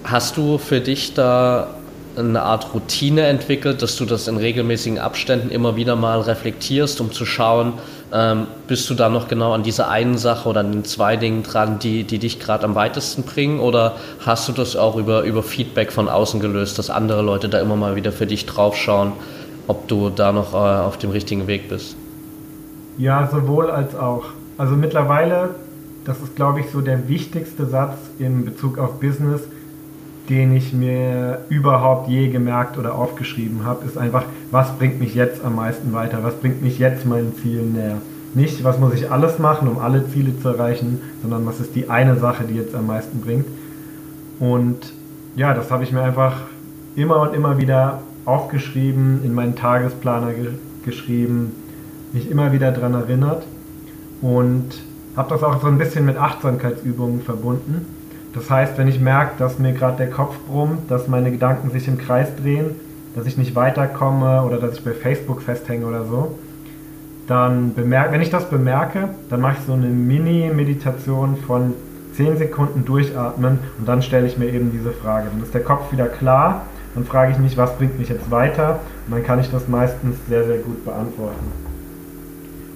[0.04, 1.74] Hast du für dich da
[2.16, 7.12] eine Art Routine entwickelt, dass du das in regelmäßigen Abständen immer wieder mal reflektierst, um
[7.12, 7.74] zu schauen,
[8.12, 11.42] ähm, bist du da noch genau an dieser einen Sache oder an den zwei Dingen
[11.42, 13.60] dran, die, die dich gerade am weitesten bringen?
[13.60, 17.60] Oder hast du das auch über, über Feedback von außen gelöst, dass andere Leute da
[17.60, 19.12] immer mal wieder für dich draufschauen,
[19.68, 21.96] ob du da noch äh, auf dem richtigen Weg bist?
[22.98, 24.24] Ja, sowohl als auch.
[24.58, 25.54] Also mittlerweile,
[26.04, 29.42] das ist glaube ich so der wichtigste Satz in Bezug auf Business,
[30.30, 35.44] den ich mir überhaupt je gemerkt oder aufgeschrieben habe, ist einfach, was bringt mich jetzt
[35.44, 36.20] am meisten weiter?
[36.22, 37.98] Was bringt mich jetzt meinen Zielen näher?
[38.32, 41.90] Nicht, was muss ich alles machen, um alle Ziele zu erreichen, sondern was ist die
[41.90, 43.46] eine Sache, die jetzt am meisten bringt.
[44.38, 44.92] Und
[45.34, 46.42] ja, das habe ich mir einfach
[46.94, 50.50] immer und immer wieder aufgeschrieben, in meinen Tagesplaner ge
[50.84, 51.52] geschrieben,
[52.14, 53.42] mich immer wieder daran erinnert
[54.22, 54.80] und
[55.14, 57.84] habe das auch so ein bisschen mit Achtsamkeitsübungen verbunden
[58.34, 61.88] das heißt, wenn ich merke, dass mir gerade der Kopf brummt, dass meine Gedanken sich
[61.88, 62.76] im Kreis drehen,
[63.14, 66.38] dass ich nicht weiterkomme oder dass ich bei Facebook festhänge oder so,
[67.26, 71.74] dann bemerke, wenn ich das bemerke, dann mache ich so eine Mini-Meditation von
[72.14, 75.28] 10 Sekunden durchatmen und dann stelle ich mir eben diese Frage.
[75.32, 78.80] Dann ist der Kopf wieder klar, dann frage ich mich, was bringt mich jetzt weiter
[79.06, 81.52] und dann kann ich das meistens sehr, sehr gut beantworten.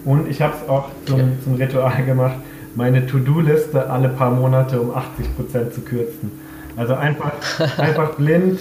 [0.05, 2.37] Und ich habe es auch zum, zum Ritual gemacht,
[2.77, 6.33] meine To-Do-Liste alle paar Monate um 80% zu kürzen.
[6.77, 7.33] Also einfach,
[7.79, 8.61] einfach blind,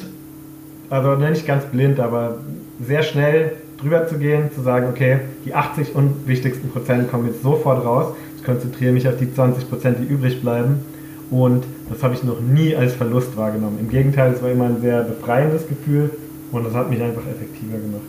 [0.90, 2.38] also nicht ganz blind, aber
[2.86, 7.86] sehr schnell drüber zu gehen, zu sagen, okay, die 80 unwichtigsten Prozent kommen jetzt sofort
[7.86, 8.14] raus.
[8.38, 10.86] Ich konzentriere mich auf die 20 Prozent, die übrig bleiben.
[11.32, 13.78] Und das habe ich noch nie als Verlust wahrgenommen.
[13.80, 16.12] Im Gegenteil, es war immer ein sehr befreiendes Gefühl
[16.52, 18.02] und das hat mich einfach effektiver gemacht.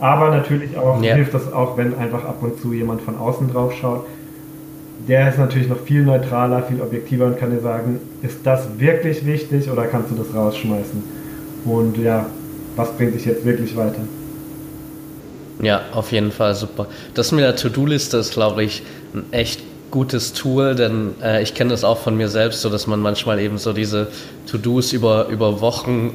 [0.00, 1.14] Aber natürlich auch ja.
[1.14, 4.06] hilft das auch, wenn einfach ab und zu jemand von außen drauf schaut.
[5.08, 9.26] Der ist natürlich noch viel neutraler, viel objektiver und kann dir sagen, ist das wirklich
[9.26, 11.02] wichtig oder kannst du das rausschmeißen?
[11.66, 12.26] Und ja,
[12.76, 14.00] was bringt dich jetzt wirklich weiter?
[15.60, 16.86] Ja, auf jeden Fall super.
[17.14, 18.82] Das mit der To-Do-Liste ist, glaube ich,
[19.14, 22.86] ein echt gutes Tool, denn äh, ich kenne das auch von mir selbst, so dass
[22.86, 24.08] man manchmal eben so diese
[24.50, 26.14] To-Dos über, über Wochen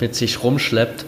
[0.00, 1.04] mit sich rumschleppt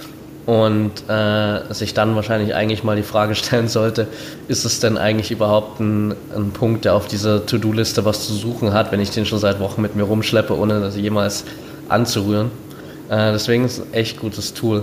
[0.47, 4.09] und äh, sich dann wahrscheinlich eigentlich mal die Frage stellen sollte,
[4.49, 8.73] ist es denn eigentlich überhaupt ein, ein Punkt, der auf dieser To-Do-Liste was zu suchen
[8.73, 11.45] hat, wenn ich den schon seit Wochen mit mir rumschleppe, ohne das jemals
[11.89, 12.51] anzurühren.
[13.09, 14.83] Äh, deswegen ist es ein echt gutes Tool.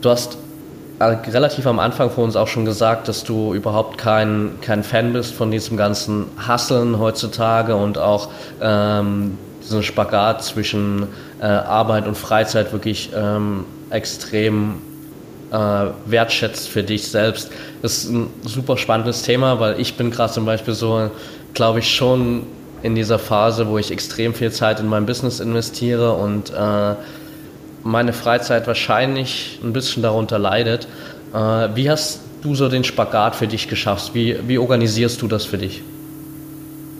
[0.00, 0.38] Du hast
[1.00, 5.12] äh, relativ am Anfang von uns auch schon gesagt, dass du überhaupt kein, kein Fan
[5.12, 8.28] bist von diesem ganzen Hasseln heutzutage und auch
[8.60, 11.08] ähm, diesen Spagat zwischen
[11.40, 14.74] äh, Arbeit und Freizeit wirklich ähm, extrem
[15.50, 17.50] äh, wertschätzt für dich selbst.
[17.82, 21.10] Das ist ein super spannendes Thema, weil ich bin gerade zum Beispiel so,
[21.54, 22.42] glaube ich, schon
[22.82, 26.94] in dieser Phase, wo ich extrem viel Zeit in mein Business investiere und äh,
[27.82, 30.86] meine Freizeit wahrscheinlich ein bisschen darunter leidet.
[31.32, 34.14] Äh, wie hast du so den Spagat für dich geschafft?
[34.14, 35.82] Wie, wie organisierst du das für dich?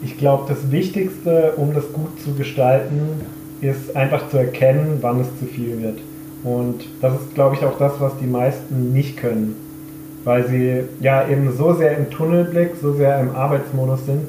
[0.04, 3.26] Ich glaube, das Wichtigste, um das gut zu gestalten,
[3.60, 5.98] ist einfach zu erkennen, wann es zu viel wird.
[6.44, 9.56] Und das ist, glaube ich, auch das, was die meisten nicht können.
[10.24, 14.22] Weil sie ja eben so sehr im Tunnelblick, so sehr im Arbeitsmodus sind,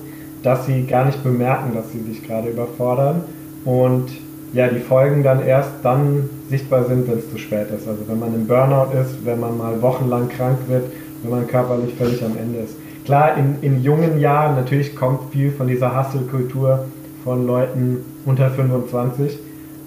[0.43, 3.24] dass sie gar nicht bemerken, dass sie sich gerade überfordern.
[3.65, 4.10] Und
[4.54, 7.88] ja, die Folgen dann erst dann sichtbar sind, wenn es zu spät ist.
[7.88, 10.86] Also wenn man im Burnout ist, wenn man mal wochenlang krank wird,
[11.22, 12.76] wenn man körperlich völlig am Ende ist.
[13.06, 16.86] Klar, in, in jungen Jahren natürlich kommt viel von dieser Hustle-Kultur
[17.24, 19.38] von Leuten unter 25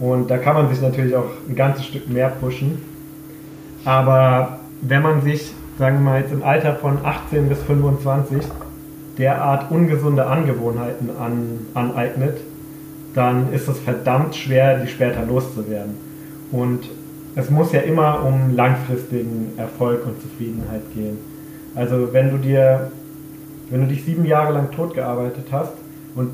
[0.03, 2.83] und da kann man sich natürlich auch ein ganzes Stück mehr pushen.
[3.85, 8.43] Aber wenn man sich, sagen wir mal jetzt im Alter von 18 bis 25
[9.17, 12.39] derart ungesunde Angewohnheiten an, aneignet,
[13.15, 15.95] dann ist es verdammt schwer, die später loszuwerden.
[16.51, 16.81] Und
[17.37, 21.19] es muss ja immer um langfristigen Erfolg und Zufriedenheit gehen.
[21.77, 22.91] Also wenn du dir,
[23.71, 25.75] wenn du dich sieben Jahre lang totgearbeitet hast
[26.17, 26.31] und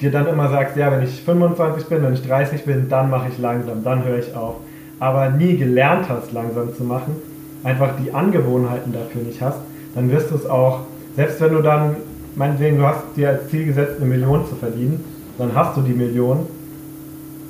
[0.00, 3.28] dir dann immer sagst, ja, wenn ich 25 bin, wenn ich 30 bin, dann mache
[3.28, 4.56] ich langsam, dann höre ich auf.
[4.98, 7.16] Aber nie gelernt hast, langsam zu machen,
[7.64, 9.58] einfach die Angewohnheiten dafür nicht hast,
[9.94, 10.80] dann wirst du es auch,
[11.16, 11.96] selbst wenn du dann,
[12.36, 15.04] meinetwegen, du hast dir als Ziel gesetzt, eine Million zu verdienen,
[15.38, 16.46] dann hast du die Million,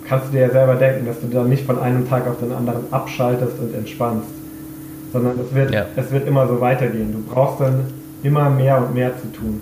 [0.08, 2.52] kannst du dir ja selber denken, dass du dann nicht von einem Tag auf den
[2.52, 4.28] anderen abschaltest und entspannst,
[5.12, 5.86] sondern es wird, ja.
[5.96, 7.12] es wird immer so weitergehen.
[7.12, 7.84] Du brauchst dann
[8.22, 9.60] immer mehr und mehr zu tun.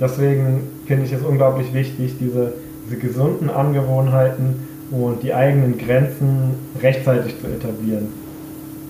[0.00, 2.52] Deswegen finde ich es unglaublich wichtig, diese,
[2.86, 8.08] diese gesunden Angewohnheiten und die eigenen Grenzen rechtzeitig zu etablieren.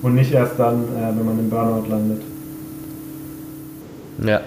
[0.03, 2.23] Und nicht erst dann, äh, wenn man im Burnout landet.
[4.25, 4.41] Ja.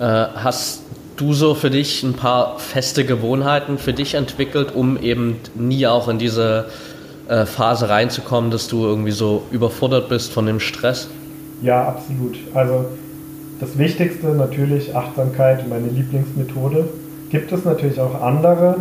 [0.00, 0.82] Äh, hast
[1.16, 6.08] du so für dich ein paar feste Gewohnheiten für dich entwickelt, um eben nie auch
[6.08, 6.66] in diese
[7.28, 11.08] äh, Phase reinzukommen, dass du irgendwie so überfordert bist von dem Stress?
[11.62, 12.36] Ja, absolut.
[12.54, 12.86] Also
[13.60, 16.88] das Wichtigste natürlich Achtsamkeit, meine Lieblingsmethode.
[17.30, 18.76] Gibt es natürlich auch andere,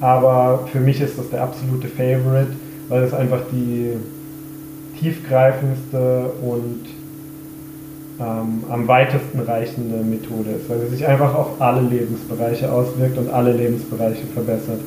[0.00, 2.52] aber für mich ist das der absolute Favorite,
[2.88, 3.92] weil es einfach die
[4.98, 6.80] tiefgreifendste und
[8.20, 13.30] ähm, am weitesten reichende Methode ist, weil sie sich einfach auf alle Lebensbereiche auswirkt und
[13.30, 14.80] alle Lebensbereiche verbessert.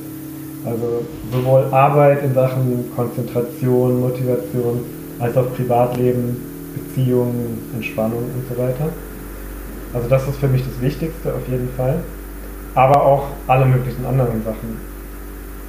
[0.65, 4.81] Also sowohl Arbeit in Sachen Konzentration, Motivation,
[5.19, 6.37] als auch Privatleben,
[6.75, 8.89] Beziehungen, Entspannung und so weiter.
[9.93, 11.99] Also das ist für mich das Wichtigste auf jeden Fall.
[12.75, 14.77] Aber auch alle möglichen anderen Sachen.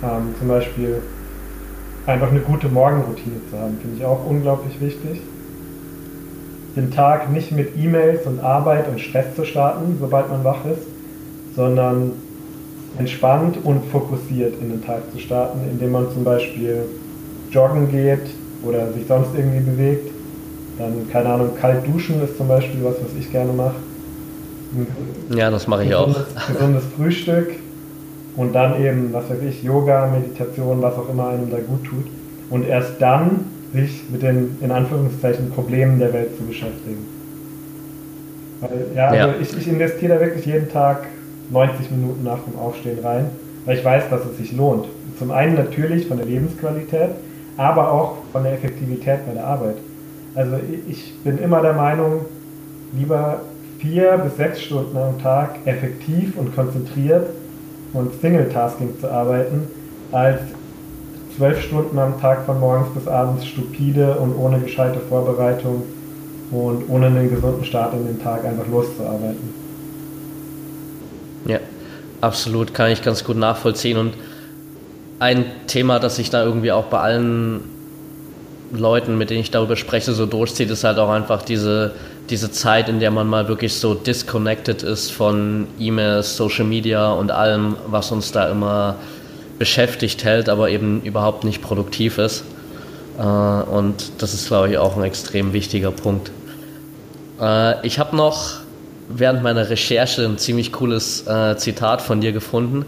[0.02, 1.02] Ähm, zum Beispiel
[2.06, 5.20] einfach eine gute Morgenroutine zu haben, finde ich auch unglaublich wichtig
[6.76, 10.86] den Tag nicht mit E-Mails und Arbeit und Stress zu starten, sobald man wach ist,
[11.54, 12.12] sondern
[12.98, 16.84] entspannt und fokussiert in den Tag zu starten, indem man zum Beispiel
[17.50, 18.30] joggen geht
[18.64, 20.10] oder sich sonst irgendwie bewegt.
[20.78, 23.76] Dann, keine Ahnung, kalt duschen ist zum Beispiel was, was ich gerne mache.
[25.34, 26.14] Ja, das mache ich auch.
[26.48, 27.50] Gesundes Frühstück
[28.36, 32.06] und dann eben, was weiß ich, Yoga, Meditation, was auch immer einem da gut tut.
[32.50, 37.06] Und erst dann sich mit den, in Anführungszeichen, Problemen der Welt zu beschäftigen.
[38.60, 39.34] Weil, ja, also ja.
[39.40, 41.06] Ich, ich investiere da wirklich jeden Tag
[41.50, 43.30] 90 Minuten nach dem Aufstehen rein,
[43.64, 44.86] weil ich weiß, dass es sich lohnt.
[45.18, 47.10] Zum einen natürlich von der Lebensqualität,
[47.56, 49.76] aber auch von der Effektivität bei der Arbeit.
[50.34, 50.56] Also
[50.88, 52.24] ich bin immer der Meinung,
[52.92, 53.40] lieber
[53.82, 57.28] vier bis sechs Stunden am Tag effektiv und konzentriert
[57.92, 59.66] und Single-Tasking zu arbeiten,
[60.12, 60.40] als
[61.36, 65.82] zwölf Stunden am Tag von morgens bis abends stupide und ohne gescheite Vorbereitung
[66.52, 69.52] und ohne einen gesunden Start in den Tag einfach loszuarbeiten.
[71.46, 71.58] Ja,
[72.20, 73.98] absolut, kann ich ganz gut nachvollziehen.
[73.98, 74.14] Und
[75.18, 77.60] ein Thema, das sich da irgendwie auch bei allen
[78.72, 81.92] Leuten, mit denen ich darüber spreche, so durchzieht, ist halt auch einfach diese,
[82.30, 87.30] diese Zeit, in der man mal wirklich so disconnected ist von E-Mails, Social Media und
[87.30, 88.96] allem, was uns da immer
[89.58, 92.44] beschäftigt hält, aber eben überhaupt nicht produktiv ist.
[93.18, 96.30] Äh, und das ist, glaube ich, auch ein extrem wichtiger Punkt.
[97.40, 98.60] Äh, ich habe noch
[99.08, 102.86] während meiner Recherche ein ziemlich cooles äh, Zitat von dir gefunden.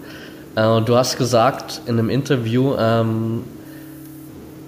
[0.57, 3.43] du hast gesagt in einem Interview, ähm,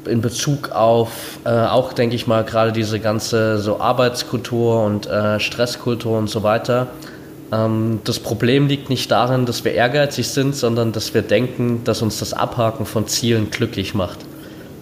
[0.06, 5.40] in Bezug auf äh, auch, denke ich mal, gerade diese ganze so Arbeitskultur und äh,
[5.40, 6.88] Stresskultur und so weiter.
[7.52, 12.02] Ähm, das Problem liegt nicht darin, dass wir ehrgeizig sind, sondern dass wir denken, dass
[12.02, 14.18] uns das Abhaken von Zielen glücklich macht.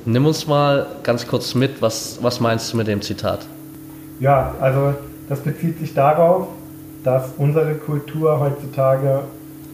[0.06, 3.40] Nimm uns mal ganz kurz mit, was, was meinst du mit dem Zitat?
[4.20, 4.94] Ja, also
[5.28, 6.48] das bezieht sich darauf,
[7.02, 9.22] dass unsere Kultur heutzutage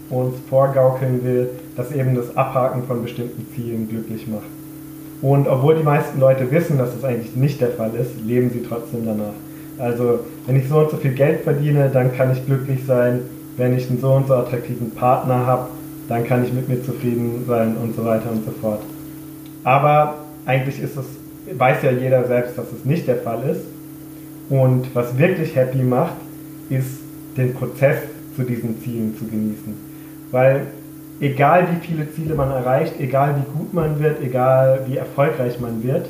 [0.09, 4.43] uns vorgaukeln will, dass eben das Abhaken von bestimmten Zielen glücklich macht.
[5.23, 8.63] Und obwohl die meisten Leute wissen, dass das eigentlich nicht der Fall ist, leben sie
[8.67, 9.35] trotzdem danach.
[9.79, 13.21] Also wenn ich so und so viel Geld verdiene, dann kann ich glücklich sein.
[13.57, 15.69] Wenn ich einen so und so attraktiven Partner habe,
[16.09, 18.81] dann kann ich mit mir zufrieden sein und so weiter und so fort.
[19.65, 21.05] Aber eigentlich ist es,
[21.57, 23.63] weiß ja jeder selbst, dass es nicht der Fall ist.
[24.49, 26.17] Und was wirklich happy macht,
[26.71, 27.01] ist
[27.37, 27.99] den Prozess
[28.37, 29.75] zu diesen Zielen zu genießen.
[30.31, 30.67] Weil
[31.21, 35.83] egal wie viele Ziele man erreicht, egal wie gut man wird, egal wie erfolgreich man
[35.83, 36.07] wird,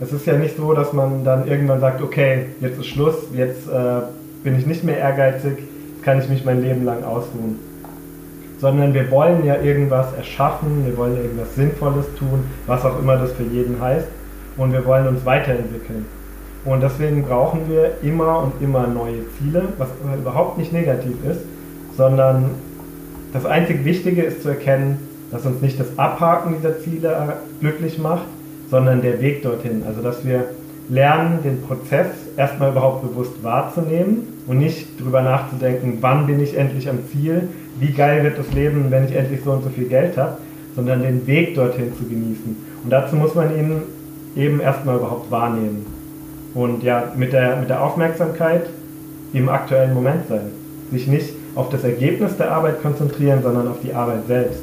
[0.00, 3.68] es ist ja nicht so, dass man dann irgendwann sagt, okay, jetzt ist Schluss, jetzt
[3.68, 4.02] äh,
[4.42, 7.58] bin ich nicht mehr ehrgeizig, jetzt kann ich mich mein Leben lang ausruhen.
[8.58, 13.32] Sondern wir wollen ja irgendwas erschaffen, wir wollen irgendwas Sinnvolles tun, was auch immer das
[13.32, 14.06] für jeden heißt,
[14.56, 16.06] und wir wollen uns weiterentwickeln.
[16.64, 21.40] Und deswegen brauchen wir immer und immer neue Ziele, was überhaupt nicht negativ ist,
[21.96, 22.50] sondern
[23.32, 24.98] das einzig Wichtige ist zu erkennen,
[25.30, 28.26] dass uns nicht das Abhaken dieser Ziele glücklich macht,
[28.70, 29.82] sondern der Weg dorthin.
[29.86, 30.44] Also dass wir
[30.88, 36.88] lernen, den Prozess erstmal überhaupt bewusst wahrzunehmen und nicht darüber nachzudenken, wann bin ich endlich
[36.88, 40.16] am Ziel, wie geil wird das Leben, wenn ich endlich so und so viel Geld
[40.18, 40.36] habe,
[40.74, 42.56] sondern den Weg dorthin zu genießen.
[42.84, 43.82] Und dazu muss man ihn
[44.36, 45.86] eben erstmal überhaupt wahrnehmen.
[46.54, 48.66] Und ja, mit der, mit der Aufmerksamkeit
[49.32, 50.50] im aktuellen Moment sein.
[50.90, 54.62] Sich nicht auf das Ergebnis der Arbeit konzentrieren, sondern auf die Arbeit selbst.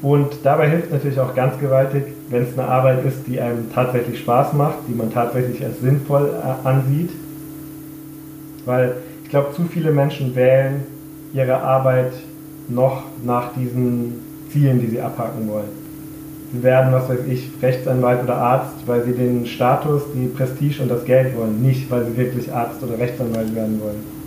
[0.00, 4.20] Und dabei hilft natürlich auch ganz gewaltig, wenn es eine Arbeit ist, die einem tatsächlich
[4.20, 7.10] Spaß macht, die man tatsächlich als sinnvoll äh, ansieht.
[8.64, 10.84] Weil ich glaube, zu viele Menschen wählen
[11.32, 12.12] ihre Arbeit
[12.68, 14.20] noch nach diesen
[14.52, 15.88] Zielen, die sie abhaken wollen.
[16.52, 20.90] Sie werden, was weiß ich, Rechtsanwalt oder Arzt, weil sie den Status, die Prestige und
[20.90, 24.17] das Geld wollen, nicht weil sie wirklich Arzt oder Rechtsanwalt werden wollen.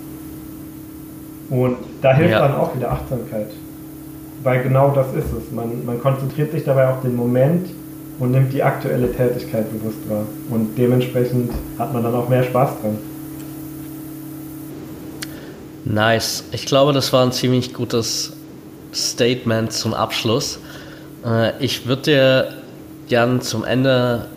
[1.52, 2.40] Und da hilft ja.
[2.40, 3.48] dann auch wieder Achtsamkeit.
[4.42, 5.52] Weil genau das ist es.
[5.52, 7.70] Man, man konzentriert sich dabei auf den Moment
[8.20, 10.26] und nimmt die aktuelle Tätigkeit bewusst wahr.
[10.50, 12.98] Und dementsprechend hat man dann auch mehr Spaß dran.
[15.84, 16.46] Nice.
[16.54, 18.32] Ich glaube, das war ein ziemlich gutes
[18.94, 20.58] Statement zum Abschluss.
[21.26, 22.48] Äh, ich würde dir
[23.10, 24.28] gern zum Ende,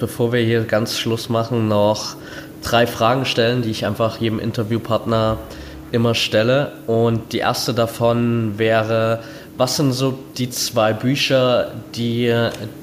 [0.00, 2.16] bevor wir hier ganz Schluss machen, noch
[2.62, 5.38] drei Fragen stellen, die ich einfach jedem Interviewpartner
[5.92, 6.72] immer stelle.
[6.86, 9.20] Und die erste davon wäre,
[9.56, 12.32] was sind so die zwei Bücher, die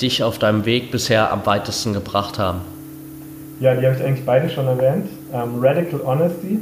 [0.01, 2.61] dich auf deinem Weg bisher am weitesten gebracht haben?
[3.59, 5.07] Ja, die habe ich eigentlich beide schon erwähnt.
[5.33, 6.59] Ähm, Radical Honesty.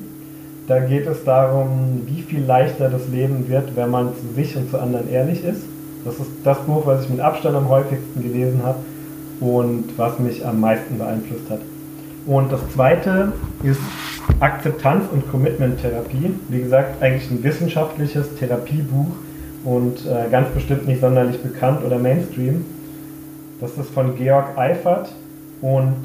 [0.68, 4.70] Da geht es darum, wie viel leichter das Leben wird, wenn man zu sich und
[4.70, 5.64] zu anderen ehrlich ist.
[6.06, 8.80] Das ist das Buch, was ich mit Abstand am häufigsten gelesen habe
[9.40, 11.60] und was mich am meisten beeinflusst hat.
[12.26, 13.80] Und das zweite ist
[14.40, 16.34] Akzeptanz und Commitment-Therapie.
[16.50, 19.08] Wie gesagt, eigentlich ein wissenschaftliches Therapiebuch
[19.64, 22.66] und äh, ganz bestimmt nicht sonderlich bekannt oder Mainstream.
[23.60, 25.14] Das ist von Georg Eifert
[25.62, 25.96] und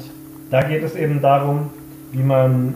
[0.51, 1.69] da geht es eben darum,
[2.11, 2.75] wie man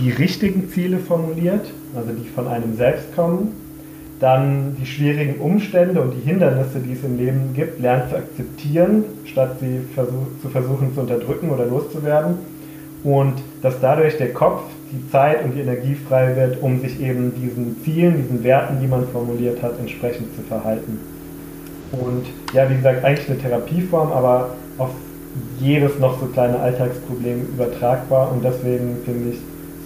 [0.00, 3.52] die richtigen Ziele formuliert, also die von einem selbst kommen,
[4.20, 9.04] dann die schwierigen Umstände und die Hindernisse, die es im Leben gibt, lernt zu akzeptieren,
[9.24, 12.36] statt sie versuch, zu versuchen zu unterdrücken oder loszuwerden
[13.04, 17.32] und dass dadurch der Kopf die Zeit und die Energie frei wird, um sich eben
[17.34, 21.00] diesen Zielen, diesen Werten, die man formuliert hat, entsprechend zu verhalten.
[21.92, 24.90] Und ja, wie gesagt, eigentlich eine Therapieform, aber auf
[25.60, 29.38] jedes noch so kleine Alltagsproblem übertragbar und deswegen finde ich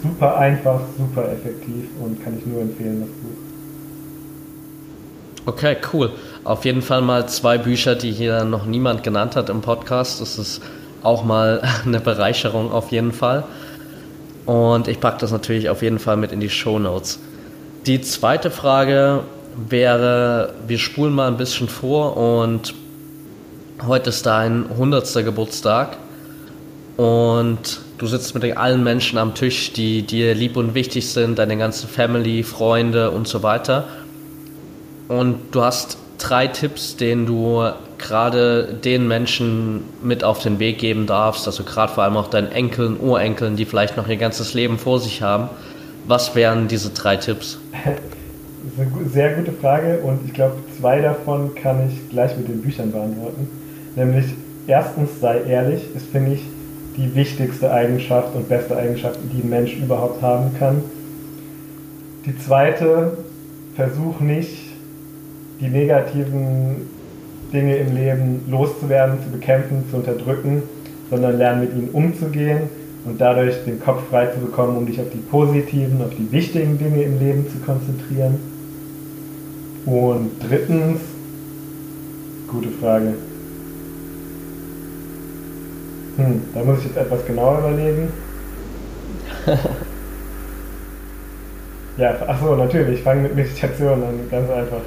[0.03, 3.47] super einfach, super effektiv und kann ich nur empfehlen, das Buch.
[5.47, 6.11] Okay, cool.
[6.43, 10.21] Auf jeden Fall mal zwei Bücher, die hier noch niemand genannt hat im Podcast.
[10.21, 10.61] Das ist
[11.03, 13.45] auch mal eine Bereicherung auf jeden Fall.
[14.47, 17.19] Und ich packe das natürlich auf jeden Fall mit in die Show Notes.
[17.85, 19.23] Die zweite Frage
[19.57, 22.75] wäre, wir spulen mal ein bisschen vor und
[23.87, 25.25] heute ist dein 100.
[25.25, 25.97] Geburtstag
[26.97, 31.57] und du sitzt mit allen Menschen am Tisch, die dir lieb und wichtig sind, deine
[31.57, 33.85] ganze Family, Freunde und so weiter.
[35.09, 37.69] Und du hast drei Tipps, denen du
[37.99, 42.53] gerade den Menschen mit auf den Weg geben darfst, also gerade vor allem auch deinen
[42.53, 45.49] Enkeln, Urenkeln, die vielleicht noch ihr ganzes Leben vor sich haben.
[46.07, 47.59] Was wären diese drei Tipps?
[48.77, 52.49] Das ist eine sehr gute Frage und ich glaube, zwei davon kann ich gleich mit
[52.49, 53.49] den Büchern beantworten.
[53.95, 54.27] Nämlich,
[54.67, 56.43] erstens, sei ehrlich, ist, finde ich,
[56.97, 60.83] die wichtigste Eigenschaft und beste Eigenschaft, die ein Mensch überhaupt haben kann.
[62.25, 63.19] Die zweite,
[63.77, 64.57] versuch nicht,
[65.61, 66.89] die negativen
[67.53, 70.63] Dinge im Leben loszuwerden, zu bekämpfen, zu unterdrücken,
[71.11, 72.63] sondern lern mit ihnen umzugehen
[73.05, 76.79] und dadurch den Kopf frei zu bekommen, um dich auf die positiven, auf die wichtigen
[76.79, 78.39] Dinge im Leben zu konzentrieren.
[79.87, 81.01] Und drittens,
[82.49, 83.15] gute Frage.
[86.17, 88.09] Hm, da muss ich jetzt etwas genauer überlegen.
[91.99, 94.81] ja, achso, natürlich, ich fange mit Meditation an, ganz einfach.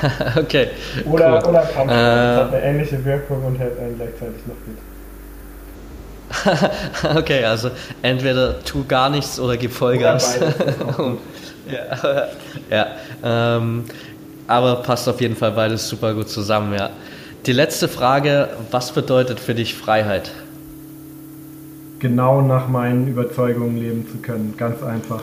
[0.36, 0.68] okay.
[1.04, 1.50] Oder, cool.
[1.50, 1.90] oder Kampf.
[1.90, 4.78] Äh, das hat eine ähnliche Wirkung und hält einen gleichzeitig noch fit.
[7.16, 7.70] okay, also
[8.02, 10.38] entweder tu gar nichts oder gib Vollgas.
[11.70, 12.28] ja,
[12.70, 12.86] ja
[13.24, 13.84] ähm,
[14.46, 16.90] aber passt auf jeden Fall beides super gut zusammen, ja.
[17.46, 20.30] Die letzte Frage, was bedeutet für dich Freiheit?
[21.98, 25.22] Genau nach meinen Überzeugungen leben zu können, ganz einfach.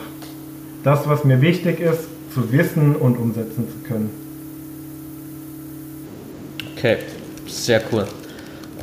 [0.84, 4.27] Das, was mir wichtig ist, zu wissen und umsetzen zu können.
[6.78, 6.98] Okay,
[7.48, 8.04] sehr cool.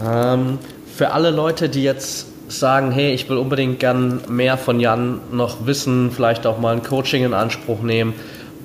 [0.06, 0.60] Ähm,
[0.94, 5.66] für alle Leute, die jetzt sagen, hey, ich will unbedingt gern mehr von Jan noch
[5.66, 8.14] wissen, vielleicht auch mal ein Coaching in Anspruch nehmen,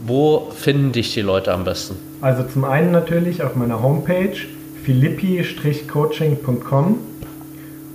[0.05, 1.95] wo finden dich die Leute am besten?
[2.21, 4.35] Also zum einen natürlich auf meiner Homepage
[4.83, 6.99] philippi-coaching.com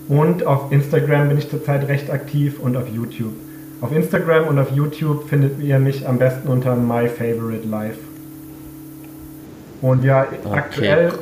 [0.07, 3.33] und auf Instagram bin ich zurzeit recht aktiv und auf YouTube.
[3.81, 7.97] Auf Instagram und auf YouTube findet ihr mich am besten unter My Favorite Life.
[9.85, 11.13] Und ja, okay, aktuell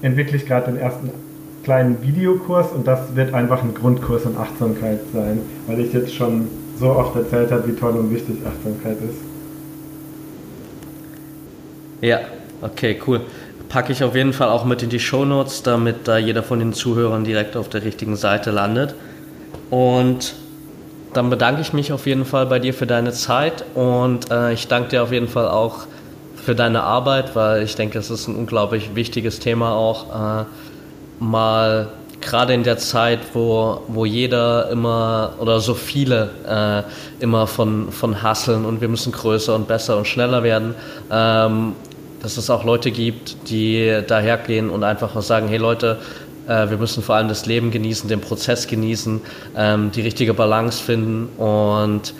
[0.00, 1.10] entwickle ich gerade den ersten
[1.62, 6.48] kleinen Videokurs und das wird einfach ein Grundkurs in Achtsamkeit sein, weil ich jetzt schon
[6.80, 9.18] so oft erzählt habe, wie toll und wichtig Achtsamkeit ist.
[12.00, 12.20] Ja,
[12.62, 13.20] okay, cool.
[13.68, 16.60] Packe ich auf jeden Fall auch mit in die Show Notes, damit da jeder von
[16.60, 18.94] den Zuhörern direkt auf der richtigen Seite landet.
[19.68, 20.34] Und
[21.12, 24.66] dann bedanke ich mich auf jeden Fall bei dir für deine Zeit und äh, ich
[24.66, 25.86] danke dir auf jeden Fall auch
[26.48, 30.44] für deine Arbeit, weil ich denke, es ist ein unglaublich wichtiges Thema auch, äh,
[31.22, 31.88] mal
[32.22, 38.22] gerade in der Zeit, wo, wo jeder immer oder so viele äh, immer von, von
[38.22, 40.74] hasseln und wir müssen größer und besser und schneller werden,
[41.10, 41.74] ähm,
[42.22, 45.98] dass es auch Leute gibt, die dahergehen und einfach sagen, hey Leute,
[46.46, 49.20] äh, wir müssen vor allem das Leben genießen, den Prozess genießen,
[49.54, 52.14] ähm, die richtige Balance finden und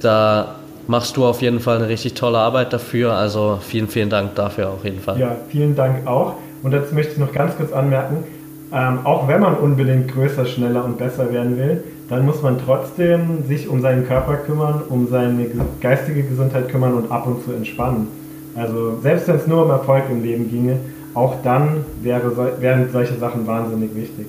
[0.00, 0.56] da
[0.88, 3.12] machst du auf jeden Fall eine richtig tolle Arbeit dafür.
[3.12, 5.20] Also vielen, vielen Dank dafür auf jeden Fall.
[5.20, 6.34] Ja, vielen Dank auch.
[6.62, 8.24] Und jetzt möchte ich noch ganz kurz anmerken,
[8.72, 13.44] ähm, auch wenn man unbedingt größer, schneller und besser werden will, dann muss man trotzdem
[13.46, 15.46] sich um seinen Körper kümmern, um seine
[15.80, 18.08] geistige Gesundheit kümmern und ab und zu entspannen.
[18.56, 20.78] Also selbst wenn es nur um Erfolg im Leben ginge,
[21.14, 24.26] auch dann wäre, wären solche Sachen wahnsinnig wichtig.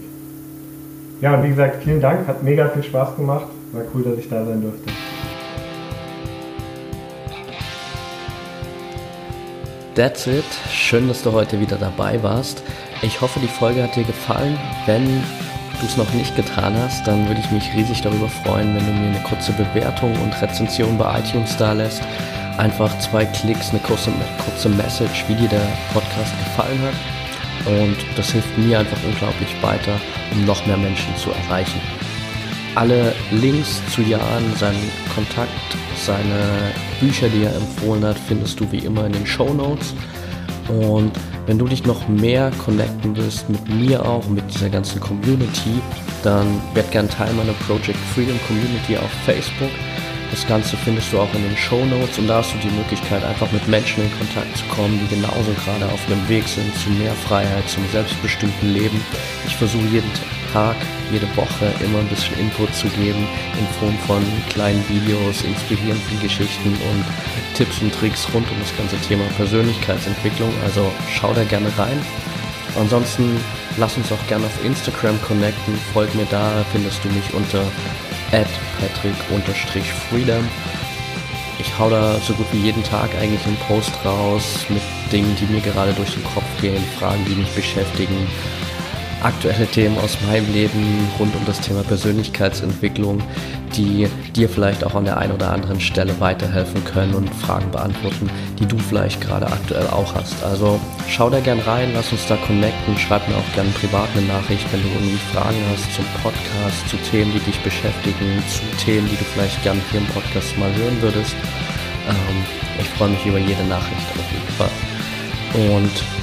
[1.22, 3.48] Ja, und wie gesagt, vielen Dank, hat mega viel Spaß gemacht.
[3.74, 4.90] War cool, dass ich da sein durfte.
[10.00, 10.46] That's it.
[10.72, 12.64] Schön, dass du heute wieder dabei warst.
[13.02, 14.58] Ich hoffe, die Folge hat dir gefallen.
[14.86, 18.86] Wenn du es noch nicht getan hast, dann würde ich mich riesig darüber freuen, wenn
[18.86, 22.02] du mir eine kurze Bewertung und Rezension bei iTunes da lässt.
[22.58, 24.10] Einfach zwei Klicks, eine kurze,
[24.46, 27.68] kurze Message, wie dir der Podcast gefallen hat.
[27.68, 30.00] Und das hilft mir einfach unglaublich weiter,
[30.32, 31.82] um noch mehr Menschen zu erreichen.
[32.76, 38.80] Alle Links zu Jan, seinen Kontakt, seine Bücher, die er empfohlen hat, findest du wie
[38.80, 39.94] immer in den Show Notes.
[40.68, 41.12] Und
[41.48, 45.82] wenn du dich noch mehr connecten willst, mit mir auch, mit dieser ganzen Community,
[46.24, 49.72] dann werd gern Teil meiner Project Freedom Community auf Facebook.
[50.32, 53.24] Das Ganze findest du auch in den Show Notes und da hast du die Möglichkeit,
[53.24, 56.92] einfach mit Menschen in Kontakt zu kommen, die genauso gerade auf ihrem Weg sind zu
[56.92, 59.02] mehr Freiheit, zum selbstbestimmten Leben.
[59.48, 60.39] Ich versuche jeden Tag,
[61.12, 63.28] jede Woche immer ein bisschen Input zu geben
[63.58, 67.06] in Form von kleinen Videos, inspirierenden Geschichten und
[67.56, 70.52] Tipps und Tricks rund um das ganze Thema Persönlichkeitsentwicklung.
[70.64, 72.00] Also schau da gerne rein.
[72.80, 73.38] Ansonsten
[73.78, 75.76] lass uns auch gerne auf Instagram connecten.
[75.94, 77.62] Folg mir da, findest du mich unter
[78.32, 78.48] at
[78.80, 80.48] patrick-freedom.
[81.60, 84.82] Ich hau da so gut wie jeden Tag eigentlich einen Post raus mit
[85.12, 88.16] Dingen, die mir gerade durch den Kopf gehen, Fragen, die mich beschäftigen,
[89.24, 93.22] aktuelle Themen aus meinem Leben rund um das Thema Persönlichkeitsentwicklung,
[93.76, 98.30] die dir vielleicht auch an der einen oder anderen Stelle weiterhelfen können und Fragen beantworten,
[98.60, 100.44] die du vielleicht gerade aktuell auch hast.
[100.44, 104.26] Also schau da gern rein, lass uns da connecten, schreib mir auch gerne privat eine
[104.28, 109.08] Nachricht, wenn du irgendwie Fragen hast zum Podcast, zu Themen, die dich beschäftigen, zu Themen,
[109.08, 111.36] die du vielleicht gerne hier im Podcast mal hören würdest.
[112.08, 112.46] Ähm,
[112.80, 114.72] ich freue mich über jede Nachricht auf jeden Fall.
[115.54, 116.19] Und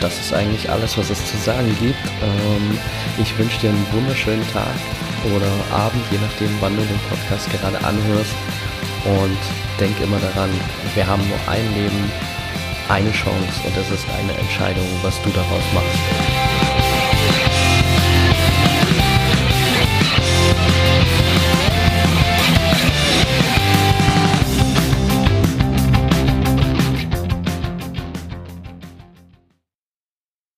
[0.00, 1.98] das ist eigentlich alles, was es zu sagen gibt.
[2.22, 2.78] Ähm,
[3.18, 4.74] ich wünsche dir einen wunderschönen Tag
[5.34, 8.34] oder Abend, je nachdem, wann du den Podcast gerade anhörst.
[9.04, 9.38] Und
[9.78, 10.50] denk immer daran,
[10.94, 12.10] wir haben nur ein Leben,
[12.88, 16.39] eine Chance und es ist eine Entscheidung, was du daraus machst.